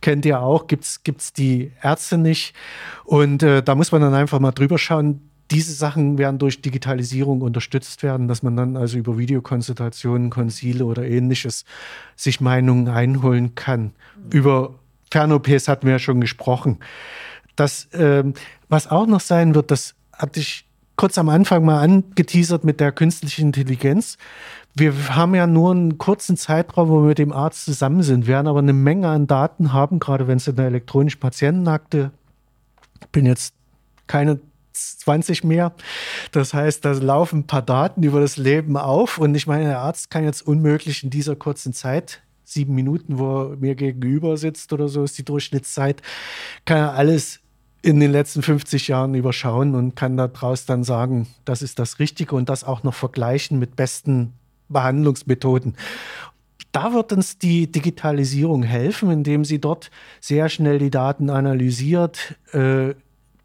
kennt 0.00 0.24
ihr 0.24 0.40
auch, 0.40 0.68
gibt 0.68 0.84
es 0.84 1.32
die 1.32 1.72
Ärzte 1.82 2.16
nicht. 2.16 2.54
Und 3.02 3.42
äh, 3.42 3.60
da 3.60 3.74
muss 3.74 3.90
man 3.90 4.02
dann 4.02 4.14
einfach 4.14 4.38
mal 4.38 4.52
drüber 4.52 4.78
schauen 4.78 5.31
diese 5.50 5.72
Sachen 5.72 6.18
werden 6.18 6.38
durch 6.38 6.62
Digitalisierung 6.62 7.42
unterstützt 7.42 8.02
werden, 8.02 8.28
dass 8.28 8.42
man 8.42 8.56
dann 8.56 8.76
also 8.76 8.96
über 8.98 9.18
Videokonsultationen, 9.18 10.30
Konsile 10.30 10.84
oder 10.84 11.04
ähnliches 11.04 11.64
sich 12.16 12.40
Meinungen 12.40 12.88
einholen 12.88 13.54
kann. 13.54 13.92
Mhm. 14.16 14.30
Über 14.32 14.74
Fern-OPs 15.10 15.68
hatten 15.68 15.86
wir 15.86 15.94
ja 15.94 15.98
schon 15.98 16.20
gesprochen. 16.20 16.78
Das, 17.54 17.88
ähm, 17.92 18.34
was 18.68 18.90
auch 18.90 19.06
noch 19.06 19.20
sein 19.20 19.54
wird, 19.54 19.70
das 19.70 19.94
hatte 20.12 20.40
ich 20.40 20.66
kurz 20.96 21.18
am 21.18 21.28
Anfang 21.28 21.64
mal 21.64 21.80
angeteasert 21.82 22.64
mit 22.64 22.80
der 22.80 22.92
künstlichen 22.92 23.46
Intelligenz. 23.46 24.16
Wir 24.74 24.94
haben 25.14 25.34
ja 25.34 25.46
nur 25.46 25.72
einen 25.72 25.98
kurzen 25.98 26.36
Zeitraum, 26.36 26.88
wo 26.88 27.02
wir 27.02 27.08
mit 27.08 27.18
dem 27.18 27.32
Arzt 27.32 27.66
zusammen 27.66 28.02
sind, 28.02 28.26
werden 28.26 28.46
aber 28.46 28.60
eine 28.60 28.72
Menge 28.72 29.08
an 29.08 29.26
Daten 29.26 29.72
haben, 29.72 29.98
gerade 29.98 30.28
wenn 30.28 30.38
es 30.38 30.48
in 30.48 30.56
der 30.56 30.66
elektronischen 30.66 31.20
Patientenakte, 31.20 32.10
ich 33.00 33.08
bin 33.08 33.26
jetzt 33.26 33.54
keine 34.06 34.40
20 34.72 35.44
mehr. 35.44 35.72
Das 36.32 36.54
heißt, 36.54 36.84
da 36.84 36.92
laufen 36.92 37.40
ein 37.40 37.46
paar 37.46 37.62
Daten 37.62 38.02
über 38.02 38.20
das 38.20 38.36
Leben 38.36 38.76
auf. 38.76 39.18
Und 39.18 39.34
ich 39.34 39.46
meine, 39.46 39.64
der 39.64 39.80
Arzt 39.80 40.10
kann 40.10 40.24
jetzt 40.24 40.42
unmöglich 40.42 41.04
in 41.04 41.10
dieser 41.10 41.36
kurzen 41.36 41.72
Zeit, 41.72 42.22
sieben 42.44 42.74
Minuten, 42.74 43.18
wo 43.18 43.42
er 43.42 43.56
mir 43.56 43.74
gegenüber 43.74 44.36
sitzt 44.36 44.72
oder 44.72 44.88
so 44.88 45.04
ist 45.04 45.18
die 45.18 45.24
Durchschnittszeit, 45.24 46.02
kann 46.64 46.78
er 46.78 46.94
alles 46.94 47.40
in 47.82 47.98
den 47.98 48.12
letzten 48.12 48.42
50 48.42 48.88
Jahren 48.88 49.14
überschauen 49.14 49.74
und 49.74 49.96
kann 49.96 50.16
daraus 50.16 50.66
dann 50.66 50.84
sagen, 50.84 51.26
das 51.44 51.62
ist 51.62 51.78
das 51.78 51.98
Richtige 51.98 52.36
und 52.36 52.48
das 52.48 52.62
auch 52.62 52.84
noch 52.84 52.94
vergleichen 52.94 53.58
mit 53.58 53.74
besten 53.74 54.34
Behandlungsmethoden. 54.68 55.76
Da 56.70 56.94
wird 56.94 57.12
uns 57.12 57.38
die 57.38 57.70
Digitalisierung 57.70 58.62
helfen, 58.62 59.10
indem 59.10 59.44
sie 59.44 59.60
dort 59.60 59.90
sehr 60.20 60.48
schnell 60.48 60.78
die 60.78 60.90
Daten 60.90 61.28
analysiert, 61.28 62.36
äh, 62.52 62.94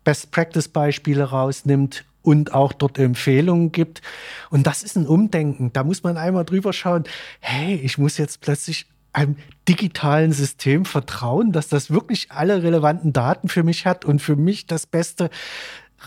Best-Practice-Beispiele 0.07 1.21
rausnimmt 1.21 2.05
und 2.21 2.53
auch 2.53 2.71
dort 2.71 2.97
Empfehlungen 2.97 3.73
gibt. 3.73 4.01
Und 4.49 4.65
das 4.65 4.81
ist 4.81 4.95
ein 4.95 5.05
Umdenken. 5.05 5.73
Da 5.73 5.83
muss 5.83 6.01
man 6.01 6.15
einmal 6.15 6.45
drüber 6.45 6.71
schauen, 6.71 7.03
hey, 7.41 7.75
ich 7.75 7.97
muss 7.97 8.17
jetzt 8.17 8.39
plötzlich 8.39 8.85
einem 9.11 9.35
digitalen 9.67 10.31
System 10.31 10.85
vertrauen, 10.85 11.51
dass 11.51 11.67
das 11.67 11.91
wirklich 11.91 12.31
alle 12.31 12.63
relevanten 12.63 13.11
Daten 13.11 13.49
für 13.49 13.63
mich 13.63 13.85
hat 13.85 14.05
und 14.05 14.21
für 14.21 14.37
mich 14.37 14.65
das 14.65 14.85
Beste 14.85 15.29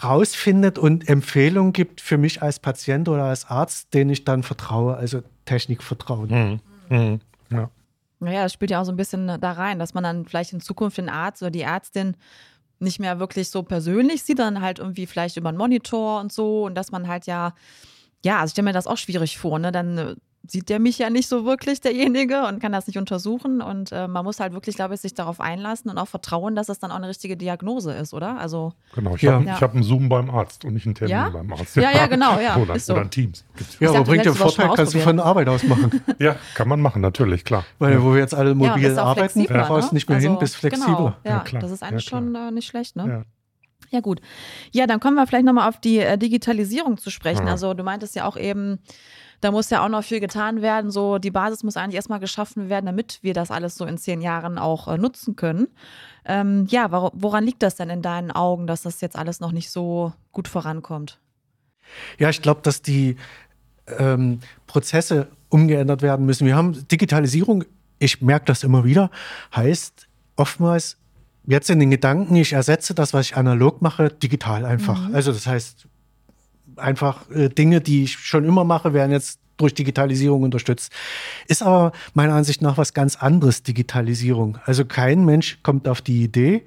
rausfindet 0.02 0.78
und 0.78 1.07
Empfehlungen 1.07 1.75
gibt 1.75 2.00
für 2.00 2.16
mich 2.16 2.40
als 2.40 2.59
Patient 2.59 3.07
oder 3.07 3.25
als 3.25 3.50
Arzt, 3.50 3.92
den 3.92 4.09
ich 4.09 4.25
dann 4.25 4.42
vertraue, 4.42 4.97
also 4.97 5.23
Technikvertrauen. 5.45 6.61
Mhm. 6.88 6.97
Mhm. 6.97 7.21
Ja. 7.50 7.71
Naja, 8.19 8.47
es 8.47 8.54
spielt 8.54 8.71
ja 8.71 8.80
auch 8.80 8.85
so 8.85 8.92
ein 8.92 8.97
bisschen 8.97 9.26
da 9.26 9.52
rein, 9.52 9.78
dass 9.78 9.92
man 9.92 10.04
dann 10.04 10.25
vielleicht 10.25 10.54
in 10.54 10.61
Zukunft 10.61 10.97
den 10.97 11.11
Arzt 11.11 11.42
oder 11.42 11.50
die 11.50 11.61
Ärztin 11.61 12.16
nicht 12.80 13.00
mehr 13.00 13.18
wirklich 13.18 13.50
so 13.50 13.62
persönlich 13.62 14.22
sieht, 14.22 14.38
dann 14.38 14.60
halt 14.60 14.78
irgendwie 14.78 15.06
vielleicht 15.06 15.37
über 15.37 15.49
einen 15.50 15.58
Monitor 15.58 16.20
und 16.20 16.32
so 16.32 16.64
und 16.64 16.75
dass 16.75 16.90
man 16.90 17.08
halt 17.08 17.26
ja, 17.26 17.54
ja, 18.25 18.40
also 18.40 18.46
ich 18.46 18.52
stelle 18.52 18.66
mir 18.66 18.72
das 18.72 18.87
auch 18.87 18.99
schwierig 18.99 19.38
vor, 19.38 19.58
ne? 19.58 19.72
Dann 19.72 19.99
äh, 19.99 20.16
sieht 20.47 20.68
der 20.68 20.78
mich 20.80 20.99
ja 20.99 21.11
nicht 21.11 21.28
so 21.28 21.44
wirklich, 21.44 21.80
derjenige, 21.80 22.47
und 22.47 22.61
kann 22.61 22.73
das 22.73 22.87
nicht 22.87 22.99
untersuchen. 22.99 23.61
Und 23.61 23.92
äh, 23.92 24.09
man 24.09 24.25
muss 24.25 24.40
halt 24.40 24.52
wirklich, 24.52 24.76
glaube 24.76 24.94
ich, 24.94 25.00
sich 25.00 25.14
darauf 25.14 25.40
einlassen 25.40 25.90
und 25.90 25.99
auch 25.99 26.09
vertrauen, 26.09 26.54
dass 26.54 26.66
das 26.66 26.78
dann 26.78 26.90
auch 26.90 26.97
eine 26.97 27.09
richtige 27.09 27.37
Diagnose 27.37 27.92
ist, 27.92 28.14
oder? 28.14 28.38
Also, 28.38 28.73
genau, 28.94 29.14
ich 29.16 29.23
ja. 29.23 29.35
habe 29.35 29.44
ja. 29.44 29.61
hab 29.61 29.75
einen 29.75 29.82
Zoom 29.82 30.09
beim 30.09 30.30
Arzt 30.30 30.64
und 30.64 30.75
nicht 30.75 30.87
einen 30.87 30.94
Termin 30.94 31.12
ja? 31.12 31.28
beim 31.28 31.52
Arzt. 31.52 31.76
Ja, 31.76 31.90
ja, 31.92 32.06
genau, 32.06 32.40
ja. 32.40 32.56
oder, 32.62 32.78
so. 32.78 32.94
oder 32.94 33.02
ein 33.02 33.11
Teams. 33.11 33.44
Ja, 33.78 33.90
aber 33.90 34.04
bringt 34.04 34.25
den 34.25 34.35
Vorteil, 34.35 34.70
kannst 34.75 34.94
du 34.94 34.99
von 34.99 35.16
der 35.16 35.26
Arbeit 35.26 35.49
aus 35.49 35.62
machen. 35.64 36.00
ja, 36.18 36.37
kann 36.54 36.68
man 36.68 36.80
machen, 36.80 37.02
natürlich, 37.02 37.44
klar. 37.44 37.64
Weil, 37.78 38.02
wo 38.02 38.12
wir 38.12 38.20
jetzt 38.20 38.35
alle 38.35 38.54
mobil 38.54 38.99
arbeiten, 38.99 39.44
brauchst 39.44 39.92
ne? 39.92 39.97
nicht 39.97 40.09
mehr 40.09 40.16
also, 40.16 40.28
hin, 40.28 40.38
bist 40.38 40.56
flexibler. 40.56 41.16
Genau, 41.23 41.37
ja, 41.37 41.44
das 41.61 41.70
ist 41.70 41.82
eigentlich 41.82 42.04
schon 42.04 42.35
äh, 42.35 42.50
nicht 42.50 42.66
schlecht, 42.66 42.97
ne? 42.97 43.06
Ja. 43.09 43.23
Ja, 43.90 44.00
gut. 44.00 44.20
Ja, 44.70 44.87
dann 44.87 45.00
kommen 45.00 45.16
wir 45.16 45.26
vielleicht 45.26 45.44
nochmal 45.44 45.68
auf 45.68 45.80
die 45.80 45.99
äh, 45.99 46.16
Digitalisierung 46.16 46.97
zu 46.97 47.11
sprechen. 47.11 47.49
Also 47.49 47.75
du 47.75 47.82
meintest 47.82 48.14
ja 48.14 48.25
auch 48.25 48.37
eben, 48.37 48.78
da 49.40 49.50
muss 49.50 49.70
ja 49.70 49.85
auch 49.85 49.88
noch 49.88 50.04
viel 50.04 50.20
getan 50.20 50.62
werden. 50.62 50.90
So, 50.90 51.18
die 51.18 51.30
Basis 51.30 51.62
muss 51.62 51.76
eigentlich 51.76 51.97
erstmal 51.97 52.20
geschaffen 52.20 52.68
werden, 52.68 52.87
damit 52.87 53.18
wir 53.23 53.35
das 53.35 53.50
alles 53.50 53.75
so 53.75 53.85
in 53.85 53.99
zehn 53.99 54.20
Jahren 54.20 54.59
auch 54.59 54.88
äh, 54.88 54.99
nutzen 54.99 55.37
können. 55.37 55.68
Ähm, 56.25 56.66
ja, 56.68 56.90
woran 56.92 57.44
liegt 57.44 57.62
das 57.62 57.76
denn 57.76 57.90
in 57.90 58.02
deinen 58.02 58.30
Augen, 58.30 58.66
dass 58.66 58.82
das 58.82 59.00
jetzt 59.00 59.16
alles 59.16 59.40
noch 59.40 59.52
nicht 59.52 59.70
so 59.70 60.12
gut 60.32 60.49
vorankommt? 60.49 61.18
Ja, 62.18 62.28
ich 62.28 62.42
glaube, 62.42 62.61
dass 62.62 62.82
die 62.82 63.16
ähm, 63.99 64.40
Prozesse 64.66 65.28
umgeändert 65.49 66.02
werden 66.02 66.26
müssen. 66.26 66.47
Wir 66.47 66.56
haben 66.56 66.87
Digitalisierung, 66.88 67.64
ich 67.99 68.20
merke 68.20 68.47
das 68.47 68.62
immer 68.62 68.85
wieder, 68.85 69.11
heißt 69.54 70.06
oftmals 70.37 70.97
jetzt 71.47 71.70
in 71.70 71.80
den 71.80 71.90
Gedanken, 71.90 72.37
ich 72.37 72.52
ersetze 72.52 72.94
das, 72.94 73.12
was 73.14 73.26
ich 73.26 73.37
analog 73.37 73.82
mache, 73.82 74.11
digital 74.11 74.64
einfach. 74.64 75.09
Mhm. 75.09 75.14
Also 75.14 75.32
das 75.32 75.47
heißt, 75.47 75.88
einfach 76.80 77.30
äh, 77.30 77.49
Dinge, 77.49 77.80
die 77.80 78.04
ich 78.04 78.12
schon 78.18 78.44
immer 78.44 78.64
mache, 78.64 78.92
werden 78.92 79.12
jetzt 79.12 79.40
durch 79.60 79.75
Digitalisierung 79.75 80.42
unterstützt. 80.42 80.92
Ist 81.46 81.62
aber 81.62 81.92
meiner 82.14 82.34
Ansicht 82.34 82.62
nach 82.62 82.78
was 82.78 82.94
ganz 82.94 83.16
anderes, 83.16 83.62
Digitalisierung. 83.62 84.58
Also 84.64 84.84
kein 84.84 85.25
Mensch 85.25 85.58
kommt 85.62 85.87
auf 85.87 86.00
die 86.00 86.22
Idee, 86.22 86.64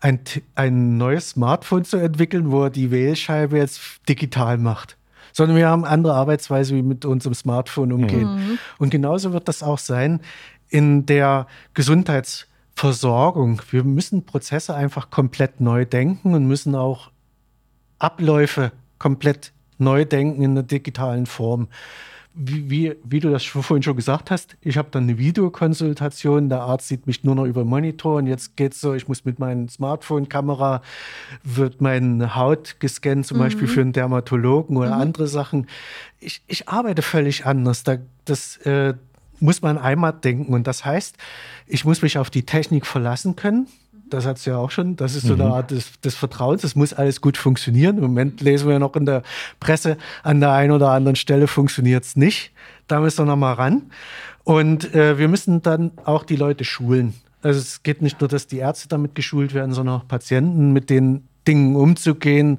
ein, 0.00 0.20
ein 0.56 0.96
neues 0.98 1.30
Smartphone 1.30 1.84
zu 1.84 1.96
entwickeln, 1.96 2.50
wo 2.50 2.64
er 2.64 2.70
die 2.70 2.90
Wählscheibe 2.90 3.58
jetzt 3.58 3.80
digital 4.08 4.58
macht. 4.58 4.96
Sondern 5.32 5.56
wir 5.56 5.68
haben 5.68 5.84
andere 5.84 6.14
Arbeitsweise, 6.14 6.74
wie 6.74 6.82
mit 6.82 7.04
unserem 7.04 7.34
Smartphone 7.34 7.92
umgehen. 7.92 8.34
Mhm. 8.34 8.58
Und 8.78 8.90
genauso 8.90 9.32
wird 9.32 9.48
das 9.48 9.62
auch 9.62 9.78
sein 9.78 10.20
in 10.68 11.06
der 11.06 11.46
Gesundheitsversorgung. 11.74 13.62
Wir 13.70 13.84
müssen 13.84 14.26
Prozesse 14.26 14.74
einfach 14.74 15.10
komplett 15.10 15.60
neu 15.60 15.84
denken 15.84 16.34
und 16.34 16.46
müssen 16.46 16.74
auch 16.74 17.10
Abläufe 17.98 18.72
komplett 18.98 19.51
neu 19.82 20.04
denken 20.04 20.42
in 20.42 20.54
der 20.54 20.64
digitalen 20.64 21.26
Form. 21.26 21.68
Wie, 22.34 22.70
wie, 22.70 22.96
wie, 23.04 23.20
du 23.20 23.30
das 23.30 23.44
vorhin 23.44 23.82
schon 23.82 23.94
gesagt 23.94 24.30
hast, 24.30 24.56
ich 24.62 24.78
habe 24.78 24.88
dann 24.90 25.02
eine 25.02 25.18
Videokonsultation, 25.18 26.48
der 26.48 26.62
Arzt 26.62 26.88
sieht 26.88 27.06
mich 27.06 27.24
nur 27.24 27.34
noch 27.34 27.44
über 27.44 27.62
Monitor 27.62 28.16
und 28.16 28.26
jetzt 28.26 28.56
geht 28.56 28.72
es 28.72 28.80
so, 28.80 28.94
ich 28.94 29.06
muss 29.06 29.26
mit 29.26 29.38
meinem 29.38 29.68
Smartphone-Kamera, 29.68 30.80
wird 31.42 31.82
meine 31.82 32.34
Haut 32.34 32.80
gescannt, 32.80 33.26
zum 33.26 33.36
mhm. 33.36 33.42
Beispiel 33.42 33.68
für 33.68 33.82
einen 33.82 33.92
Dermatologen 33.92 34.78
oder 34.78 34.94
mhm. 34.94 35.02
andere 35.02 35.26
Sachen. 35.26 35.66
Ich, 36.20 36.42
ich, 36.46 36.70
arbeite 36.70 37.02
völlig 37.02 37.44
anders. 37.44 37.82
Da, 37.82 37.98
das 38.24 38.56
äh, 38.58 38.94
muss 39.38 39.60
man 39.60 39.76
einmal 39.76 40.14
denken 40.14 40.54
und 40.54 40.66
das 40.66 40.86
heißt, 40.86 41.18
ich 41.66 41.84
muss 41.84 42.00
mich 42.00 42.16
auf 42.16 42.30
die 42.30 42.46
Technik 42.46 42.86
verlassen 42.86 43.36
können 43.36 43.66
das 44.12 44.26
hat 44.26 44.36
es 44.38 44.44
ja 44.44 44.56
auch 44.56 44.70
schon. 44.70 44.96
Das 44.96 45.14
ist 45.14 45.26
so 45.26 45.34
mhm. 45.34 45.40
eine 45.40 45.54
Art 45.54 45.70
des, 45.70 46.00
des 46.00 46.14
Vertrauens. 46.14 46.64
Es 46.64 46.76
muss 46.76 46.92
alles 46.92 47.20
gut 47.20 47.36
funktionieren. 47.36 47.96
Im 47.96 48.04
Moment 48.04 48.40
lesen 48.40 48.66
wir 48.66 48.74
ja 48.74 48.78
noch 48.78 48.96
in 48.96 49.06
der 49.06 49.22
Presse, 49.60 49.96
an 50.22 50.40
der 50.40 50.52
einen 50.52 50.72
oder 50.72 50.90
anderen 50.90 51.16
Stelle 51.16 51.46
funktioniert 51.46 52.04
es 52.04 52.16
nicht. 52.16 52.52
Da 52.88 53.00
müssen 53.00 53.18
wir 53.18 53.26
nochmal 53.26 53.54
ran. 53.54 53.90
Und 54.44 54.94
äh, 54.94 55.18
wir 55.18 55.28
müssen 55.28 55.62
dann 55.62 55.92
auch 56.04 56.24
die 56.24 56.36
Leute 56.36 56.64
schulen. 56.64 57.14
Also 57.42 57.58
es 57.58 57.82
geht 57.82 58.02
nicht 58.02 58.20
nur, 58.20 58.28
dass 58.28 58.46
die 58.46 58.58
Ärzte 58.58 58.88
damit 58.88 59.14
geschult 59.14 59.54
werden, 59.54 59.72
sondern 59.72 60.00
auch 60.00 60.08
Patienten 60.08 60.72
mit 60.72 60.90
den 60.90 61.26
Dingen 61.46 61.74
umzugehen 61.76 62.58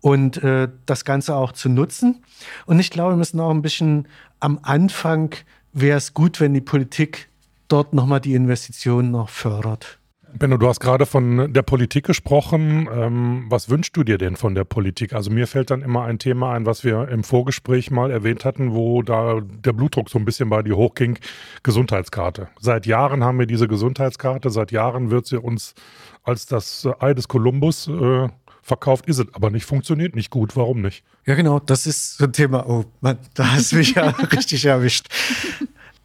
und 0.00 0.42
äh, 0.42 0.68
das 0.86 1.04
Ganze 1.04 1.36
auch 1.36 1.52
zu 1.52 1.68
nutzen. 1.68 2.22
Und 2.66 2.78
ich 2.80 2.90
glaube, 2.90 3.12
wir 3.12 3.16
müssen 3.16 3.40
auch 3.40 3.50
ein 3.50 3.62
bisschen 3.62 4.08
am 4.40 4.58
Anfang 4.62 5.34
wäre 5.72 5.98
es 5.98 6.14
gut, 6.14 6.40
wenn 6.40 6.54
die 6.54 6.60
Politik 6.60 7.28
dort 7.68 7.92
nochmal 7.92 8.20
die 8.20 8.34
Investitionen 8.34 9.10
noch 9.10 9.28
fördert. 9.28 9.97
Benno, 10.34 10.56
du 10.58 10.68
hast 10.68 10.80
gerade 10.80 11.06
von 11.06 11.52
der 11.52 11.62
Politik 11.62 12.04
gesprochen. 12.04 12.88
Ähm, 12.92 13.46
was 13.48 13.70
wünschst 13.70 13.96
du 13.96 14.04
dir 14.04 14.18
denn 14.18 14.36
von 14.36 14.54
der 14.54 14.64
Politik? 14.64 15.12
Also 15.14 15.30
mir 15.30 15.46
fällt 15.46 15.70
dann 15.70 15.82
immer 15.82 16.04
ein 16.04 16.18
Thema 16.18 16.52
ein, 16.52 16.66
was 16.66 16.84
wir 16.84 17.08
im 17.08 17.24
Vorgespräch 17.24 17.90
mal 17.90 18.10
erwähnt 18.10 18.44
hatten, 18.44 18.74
wo 18.74 19.02
da 19.02 19.40
der 19.40 19.72
Blutdruck 19.72 20.10
so 20.10 20.18
ein 20.18 20.24
bisschen 20.24 20.50
bei 20.50 20.62
dir 20.62 20.76
hochging. 20.76 21.18
Gesundheitskarte. 21.62 22.48
Seit 22.60 22.86
Jahren 22.86 23.24
haben 23.24 23.38
wir 23.38 23.46
diese 23.46 23.68
Gesundheitskarte. 23.68 24.50
Seit 24.50 24.70
Jahren 24.70 25.10
wird 25.10 25.26
sie 25.26 25.40
uns 25.40 25.74
als 26.22 26.46
das 26.46 26.86
Ei 27.00 27.14
des 27.14 27.28
Kolumbus 27.28 27.88
äh, 27.88 28.28
verkauft. 28.62 29.06
Ist 29.06 29.18
es 29.18 29.26
aber 29.32 29.50
nicht, 29.50 29.64
funktioniert 29.64 30.14
nicht 30.14 30.30
gut. 30.30 30.56
Warum 30.56 30.82
nicht? 30.82 31.04
Ja, 31.26 31.34
genau. 31.34 31.58
Das 31.58 31.86
ist 31.86 32.18
so 32.18 32.24
ein 32.24 32.32
Thema. 32.32 32.68
Oh, 32.68 32.84
Mann, 33.00 33.18
da 33.34 33.52
hast 33.52 33.72
du 33.72 33.76
mich 33.76 33.94
ja 33.94 34.08
richtig 34.32 34.64
erwischt. 34.66 35.08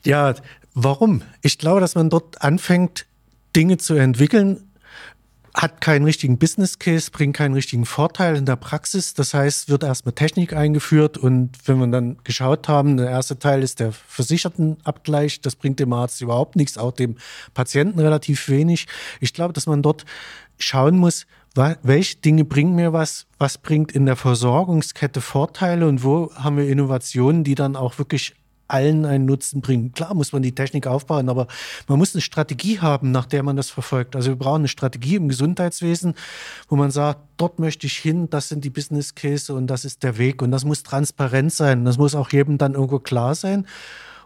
Ja, 0.05 0.33
warum? 0.73 1.23
Ich 1.41 1.57
glaube, 1.57 1.81
dass 1.81 1.95
man 1.95 2.09
dort 2.09 2.41
anfängt, 2.41 3.05
Dinge 3.55 3.77
zu 3.77 3.95
entwickeln, 3.95 4.69
hat 5.55 5.81
keinen 5.81 6.03
richtigen 6.03 6.39
Business 6.39 6.79
Case, 6.79 7.11
bringt 7.11 7.35
keinen 7.35 7.53
richtigen 7.53 7.85
Vorteil 7.85 8.35
in 8.35 8.45
der 8.45 8.55
Praxis. 8.55 9.13
Das 9.13 9.35
heißt, 9.35 9.69
wird 9.69 9.83
erstmal 9.83 10.13
Technik 10.13 10.53
eingeführt 10.53 11.17
und 11.17 11.51
wenn 11.65 11.77
wir 11.77 11.87
dann 11.87 12.17
geschaut 12.23 12.67
haben, 12.67 12.97
der 12.97 13.09
erste 13.09 13.37
Teil 13.37 13.61
ist 13.61 13.79
der 13.79 13.91
Versichertenabgleich, 13.91 15.41
das 15.41 15.55
bringt 15.55 15.79
dem 15.79 15.93
Arzt 15.93 16.21
überhaupt 16.21 16.55
nichts, 16.55 16.77
auch 16.77 16.91
dem 16.91 17.17
Patienten 17.53 17.99
relativ 17.99 18.49
wenig. 18.49 18.87
Ich 19.19 19.33
glaube, 19.33 19.53
dass 19.53 19.67
man 19.67 19.83
dort 19.83 20.05
schauen 20.57 20.97
muss, 20.97 21.27
welche 21.83 22.17
Dinge 22.17 22.45
bringen 22.45 22.73
mir 22.73 22.93
was, 22.93 23.27
was 23.37 23.59
bringt 23.59 23.91
in 23.91 24.07
der 24.07 24.15
Versorgungskette 24.15 25.21
Vorteile 25.21 25.87
und 25.87 26.03
wo 26.03 26.33
haben 26.33 26.57
wir 26.57 26.67
Innovationen, 26.67 27.43
die 27.43 27.53
dann 27.53 27.75
auch 27.75 27.99
wirklich 27.99 28.33
allen 28.67 29.05
einen 29.05 29.25
Nutzen 29.25 29.61
bringen. 29.61 29.91
Klar 29.91 30.13
muss 30.13 30.31
man 30.31 30.41
die 30.41 30.53
Technik 30.53 30.87
aufbauen, 30.87 31.29
aber 31.29 31.47
man 31.87 31.99
muss 31.99 32.15
eine 32.15 32.21
Strategie 32.21 32.79
haben, 32.79 33.11
nach 33.11 33.25
der 33.25 33.43
man 33.43 33.55
das 33.55 33.69
verfolgt. 33.69 34.15
Also 34.15 34.31
wir 34.31 34.35
brauchen 34.35 34.61
eine 34.61 34.67
Strategie 34.67 35.15
im 35.15 35.27
Gesundheitswesen, 35.27 36.15
wo 36.69 36.75
man 36.75 36.91
sagt, 36.91 37.21
dort 37.37 37.59
möchte 37.59 37.87
ich 37.87 37.97
hin, 37.97 38.29
das 38.29 38.49
sind 38.49 38.63
die 38.63 38.69
Business 38.69 39.15
Case 39.15 39.53
und 39.53 39.67
das 39.67 39.85
ist 39.85 40.03
der 40.03 40.17
Weg. 40.17 40.41
Und 40.41 40.51
das 40.51 40.65
muss 40.65 40.83
transparent 40.83 41.53
sein. 41.53 41.85
Das 41.85 41.97
muss 41.97 42.15
auch 42.15 42.31
jedem 42.31 42.57
dann 42.57 42.73
irgendwo 42.73 42.99
klar 42.99 43.35
sein. 43.35 43.67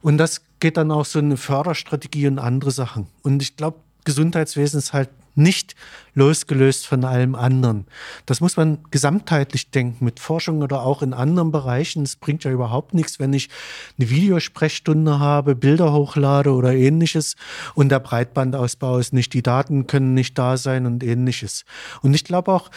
Und 0.02 0.18
das 0.18 0.42
geht 0.60 0.78
dann 0.78 0.92
auch 0.92 1.06
so 1.06 1.20
eine 1.20 1.38
Förderstrategie 1.38 2.28
und 2.28 2.40
andere 2.40 2.72
Sachen. 2.72 3.08
Und 3.24 3.42
ich 3.42 3.56
glaube, 3.56 3.80
Gesundheitswesen 4.06 4.80
ist 4.80 4.94
halt 4.94 5.10
nicht 5.38 5.76
losgelöst 6.14 6.88
von 6.88 7.06
allem 7.06 7.36
anderen. 7.36 7.86
Das 8.26 8.42
muss 8.42 8.58
man 8.58 8.80
gesamtheitlich 8.92 9.72
denken, 9.72 10.04
mit 10.04 10.20
Forschung 10.20 10.62
oder 10.62 10.82
auch 10.82 11.02
in 11.02 11.14
anderen 11.14 11.52
Bereichen. 11.52 12.04
Es 12.04 12.16
bringt 12.16 12.44
ja 12.44 12.52
überhaupt 12.52 12.94
nichts, 12.94 13.20
wenn 13.20 13.34
ich 13.34 13.50
eine 14.00 14.10
Videosprechstunde 14.10 15.20
habe, 15.20 15.56
Bilder 15.56 15.94
hochlade 15.94 16.52
oder 16.52 16.74
ähnliches 16.74 17.36
und 17.76 17.90
der 17.90 18.00
Breitbandausbau 18.00 18.98
ist 18.98 19.14
nicht, 19.14 19.34
die 19.34 19.44
Daten 19.44 19.88
können 19.88 20.14
nicht 20.14 20.38
da 20.38 20.58
sein 20.58 20.86
und 20.86 21.04
ähnliches. 21.04 21.66
Und 22.02 22.14
ich 22.14 22.24
glaube 22.24 22.52
auch, 22.52 22.70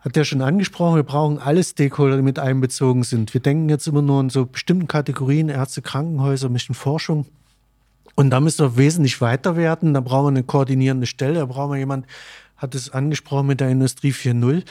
hat 0.00 0.14
der 0.14 0.24
schon 0.24 0.42
angesprochen, 0.42 0.96
wir 0.96 1.02
brauchen 1.02 1.38
alle 1.38 1.62
Stakeholder, 1.64 2.16
die 2.16 2.22
mit 2.22 2.38
einbezogen 2.38 3.02
sind. 3.02 3.34
Wir 3.34 3.40
denken 3.40 3.68
jetzt 3.68 3.86
immer 3.88 4.02
nur 4.02 4.20
in 4.20 4.30
so 4.30 4.46
bestimmten 4.46 4.86
Kategorien, 4.86 5.48
Ärzte, 5.48 5.82
Krankenhäuser, 5.82 6.48
bisschen 6.48 6.74
Forschung. 6.74 7.26
Und 8.18 8.30
da 8.30 8.40
müssen 8.40 8.64
wir 8.64 8.76
wesentlich 8.76 9.20
weiter 9.20 9.54
werden. 9.54 9.94
Da 9.94 10.00
brauchen 10.00 10.24
wir 10.24 10.30
eine 10.30 10.42
koordinierende 10.42 11.06
Stelle. 11.06 11.34
Da 11.34 11.46
brauchen 11.46 11.70
wir 11.70 11.78
jemand, 11.78 12.04
hat 12.56 12.74
es 12.74 12.90
angesprochen 12.90 13.46
mit 13.46 13.60
der 13.60 13.68
Industrie 13.68 14.10
4.0, 14.10 14.64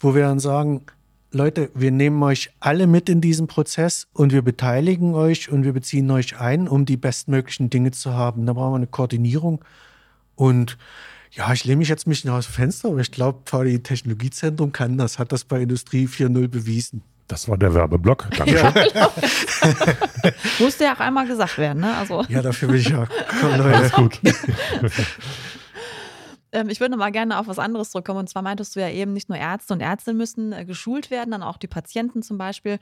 wo 0.00 0.14
wir 0.14 0.22
dann 0.22 0.38
sagen, 0.38 0.86
Leute, 1.30 1.70
wir 1.74 1.90
nehmen 1.90 2.22
euch 2.22 2.50
alle 2.60 2.86
mit 2.86 3.10
in 3.10 3.20
diesen 3.20 3.46
Prozess 3.46 4.06
und 4.14 4.32
wir 4.32 4.40
beteiligen 4.40 5.14
euch 5.14 5.52
und 5.52 5.64
wir 5.64 5.74
beziehen 5.74 6.10
euch 6.10 6.40
ein, 6.40 6.66
um 6.66 6.86
die 6.86 6.96
bestmöglichen 6.96 7.68
Dinge 7.68 7.90
zu 7.90 8.14
haben. 8.14 8.46
Da 8.46 8.54
brauchen 8.54 8.72
wir 8.72 8.76
eine 8.76 8.86
Koordinierung. 8.86 9.62
Und 10.34 10.78
ja, 11.30 11.52
ich 11.52 11.66
lehne 11.66 11.80
mich 11.80 11.90
jetzt 11.90 12.06
ein 12.06 12.10
bisschen 12.10 12.30
aus 12.30 12.46
dem 12.46 12.54
Fenster, 12.54 12.88
aber 12.88 13.00
ich 13.00 13.12
glaube, 13.12 13.40
VDI 13.44 13.80
Technologiezentrum 13.80 14.72
kann 14.72 14.96
das, 14.96 15.18
hat 15.18 15.30
das 15.30 15.44
bei 15.44 15.60
Industrie 15.60 16.06
4.0 16.06 16.48
bewiesen. 16.48 17.02
Das 17.28 17.48
war 17.48 17.56
der 17.56 17.72
Werbeblock. 17.74 18.28
Dankeschön. 18.36 18.72
Ja. 18.94 19.10
Musste 20.58 20.84
ja 20.84 20.94
auch 20.94 21.00
einmal 21.00 21.26
gesagt 21.26 21.58
werden, 21.58 21.80
ne? 21.80 21.96
Also. 21.96 22.22
Ja, 22.28 22.42
dafür 22.42 22.68
will 22.68 22.80
ich 22.80 22.88
ja. 22.88 23.06
Komm, 23.40 23.56
Leute. 23.56 23.76
Alles 23.76 23.92
gut. 23.92 24.20
Ähm, 26.54 26.68
ich 26.68 26.78
würde 26.78 26.92
noch 26.92 26.98
mal 26.98 27.10
gerne 27.10 27.38
auf 27.40 27.48
was 27.48 27.58
anderes 27.58 27.90
zurückkommen. 27.90 28.20
Und 28.20 28.28
zwar 28.28 28.42
meintest 28.42 28.76
du 28.76 28.80
ja 28.80 28.88
eben, 28.88 29.12
nicht 29.12 29.28
nur 29.28 29.36
Ärzte 29.36 29.74
und 29.74 29.80
Ärztinnen 29.80 30.16
müssen 30.16 30.52
äh, 30.52 30.64
geschult 30.64 31.10
werden, 31.10 31.32
dann 31.32 31.42
auch 31.42 31.56
die 31.56 31.66
Patienten 31.66 32.22
zum 32.22 32.38
Beispiel. 32.38 32.78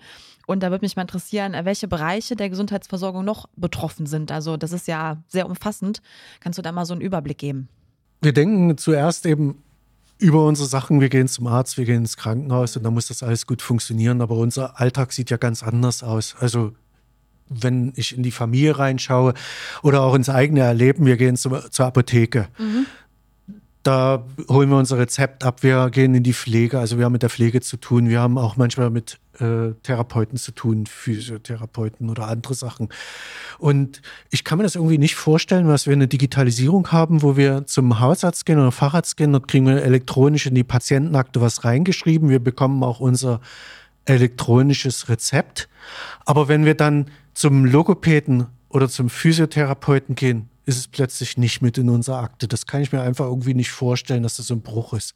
Und 0.47 0.63
da 0.63 0.71
würde 0.71 0.85
mich 0.85 0.95
mal 0.95 1.03
interessieren, 1.03 1.55
äh, 1.55 1.65
welche 1.65 1.89
Bereiche 1.89 2.37
der 2.37 2.51
Gesundheitsversorgung 2.51 3.25
noch 3.25 3.49
betroffen 3.57 4.05
sind. 4.05 4.31
Also 4.31 4.59
das 4.59 4.73
ist 4.73 4.89
ja 4.89 5.23
sehr 5.27 5.47
umfassend. 5.47 6.03
Kannst 6.41 6.59
du 6.59 6.63
da 6.63 6.71
mal 6.71 6.85
so 6.85 6.93
einen 6.93 7.01
Überblick 7.01 7.39
geben? 7.39 7.71
Wir 8.21 8.35
denken 8.35 8.77
zuerst 8.77 9.25
eben 9.25 9.63
über 10.19 10.45
unsere 10.45 10.69
Sachen. 10.69 11.01
Wir 11.01 11.09
gehen 11.09 11.29
zum 11.29 11.47
Arzt, 11.47 11.77
wir 11.79 11.85
gehen 11.85 11.99
ins 11.99 12.17
Krankenhaus 12.17 12.77
und 12.77 12.83
dann 12.85 12.95
muss 12.95 13.09
das 13.09 13.23
alles 13.23 13.47
gut 13.47 13.63
funktionieren. 13.63 14.21
Aber 14.21 14.37
unser 14.37 14.81
Alltag 14.81 15.13
sieht 15.13 15.31
ja 15.31 15.37
ganz 15.37 15.63
anders 15.63 16.03
aus. 16.03 16.37
Also 16.39 16.73
wenn 17.49 17.93
ich 17.97 18.17
in 18.17 18.23
die 18.23 18.31
Familie 18.31 18.79
reinschaue 18.79 19.35
oder 19.83 20.03
auch 20.03 20.15
ins 20.15 20.29
eigene 20.29 20.61
Erleben, 20.61 21.07
wir 21.07 21.17
gehen 21.17 21.37
zur, 21.37 21.71
zur 21.71 21.87
Apotheke. 21.87 22.49
Mhm. 22.59 22.87
Da 23.83 24.25
holen 24.49 24.71
wir 24.71 24.77
unser 24.77 24.99
Rezept 24.99 25.45
ab, 25.45 25.65
wir 25.65 25.91
gehen 25.91 26.15
in 26.15 26.23
die 26.23 26.33
Pflege, 26.33 26.79
also 26.79 26.99
wir 26.99 27.05
haben 27.05 27.13
mit 27.13 27.23
der 27.23 27.31
Pflege 27.31 27.61
zu 27.61 27.77
tun, 27.77 28.09
wir 28.09 28.21
haben 28.21 28.39
auch 28.39 28.57
manchmal 28.57 28.91
mit 28.91 29.19
äh, 29.41 29.73
Therapeuten 29.83 30.39
zu 30.39 30.53
tun, 30.53 30.87
Physiotherapeuten 30.87 32.09
oder 32.09 32.29
andere 32.29 32.55
Sachen. 32.55 32.91
Und 33.59 34.01
ich 34.31 34.45
kann 34.45 34.59
mir 34.59 34.65
das 34.65 34.77
irgendwie 34.77 34.99
nicht 34.99 35.17
vorstellen, 35.17 35.67
dass 35.67 35.87
wir 35.87 35.95
eine 35.95 36.07
Digitalisierung 36.07 36.93
haben, 36.93 37.23
wo 37.23 37.37
wir 37.37 37.67
zum 37.67 37.99
Hausarzt 37.99 38.47
gehen 38.47 38.61
oder 38.61 38.71
Facharzt 38.71 39.17
gehen, 39.17 39.33
dort 39.33 39.49
kriegen 39.49 39.67
wir 39.67 39.83
elektronisch 39.83 40.47
in 40.47 40.55
die 40.55 40.65
Patientenakte 40.65 41.41
was 41.41 41.65
reingeschrieben, 41.65 42.29
wir 42.29 42.41
bekommen 42.41 42.85
auch 42.85 43.01
unser 43.01 43.41
elektronisches 44.05 45.09
Rezept. 45.09 45.69
Aber 46.25 46.47
wenn 46.47 46.65
wir 46.65 46.75
dann 46.75 47.07
zum 47.35 47.65
Logopäden 47.65 48.47
oder 48.69 48.89
zum 48.89 49.11
Physiotherapeuten 49.11 50.15
gehen, 50.15 50.49
ist 50.65 50.79
es 50.79 50.89
plötzlich 50.89 51.37
nicht 51.37 51.63
mit 51.63 51.79
in 51.79 51.89
unserer 51.89 52.19
Akte. 52.19 52.49
Das 52.49 52.67
kann 52.67 52.83
ich 52.83 52.93
mir 52.93 53.01
einfach 53.01 53.27
irgendwie 53.27 53.55
nicht 53.55 53.71
vorstellen, 53.71 54.23
dass 54.23 54.37
das 54.37 54.51
ein 54.51 54.63
Bruch 54.63 54.93
ist. 54.93 55.15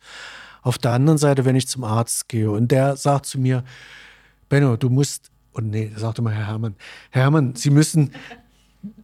Auf 0.62 0.78
der 0.78 0.92
anderen 0.92 1.18
Seite, 1.18 1.44
wenn 1.44 1.56
ich 1.56 1.68
zum 1.68 1.84
Arzt 1.84 2.28
gehe 2.28 2.50
und 2.50 2.72
der 2.72 2.96
sagt 2.96 3.26
zu 3.26 3.38
mir, 3.38 3.64
Benno, 4.48 4.76
du 4.76 4.90
musst, 4.90 5.30
und 5.52 5.70
nee, 5.70 5.92
sagte 5.94 6.22
mal 6.22 6.34
Herr 6.34 6.48
Hermann, 6.48 6.74
Herr 7.10 7.22
Hermann, 7.22 7.54
Sie 7.54 7.70
müssen 7.70 8.12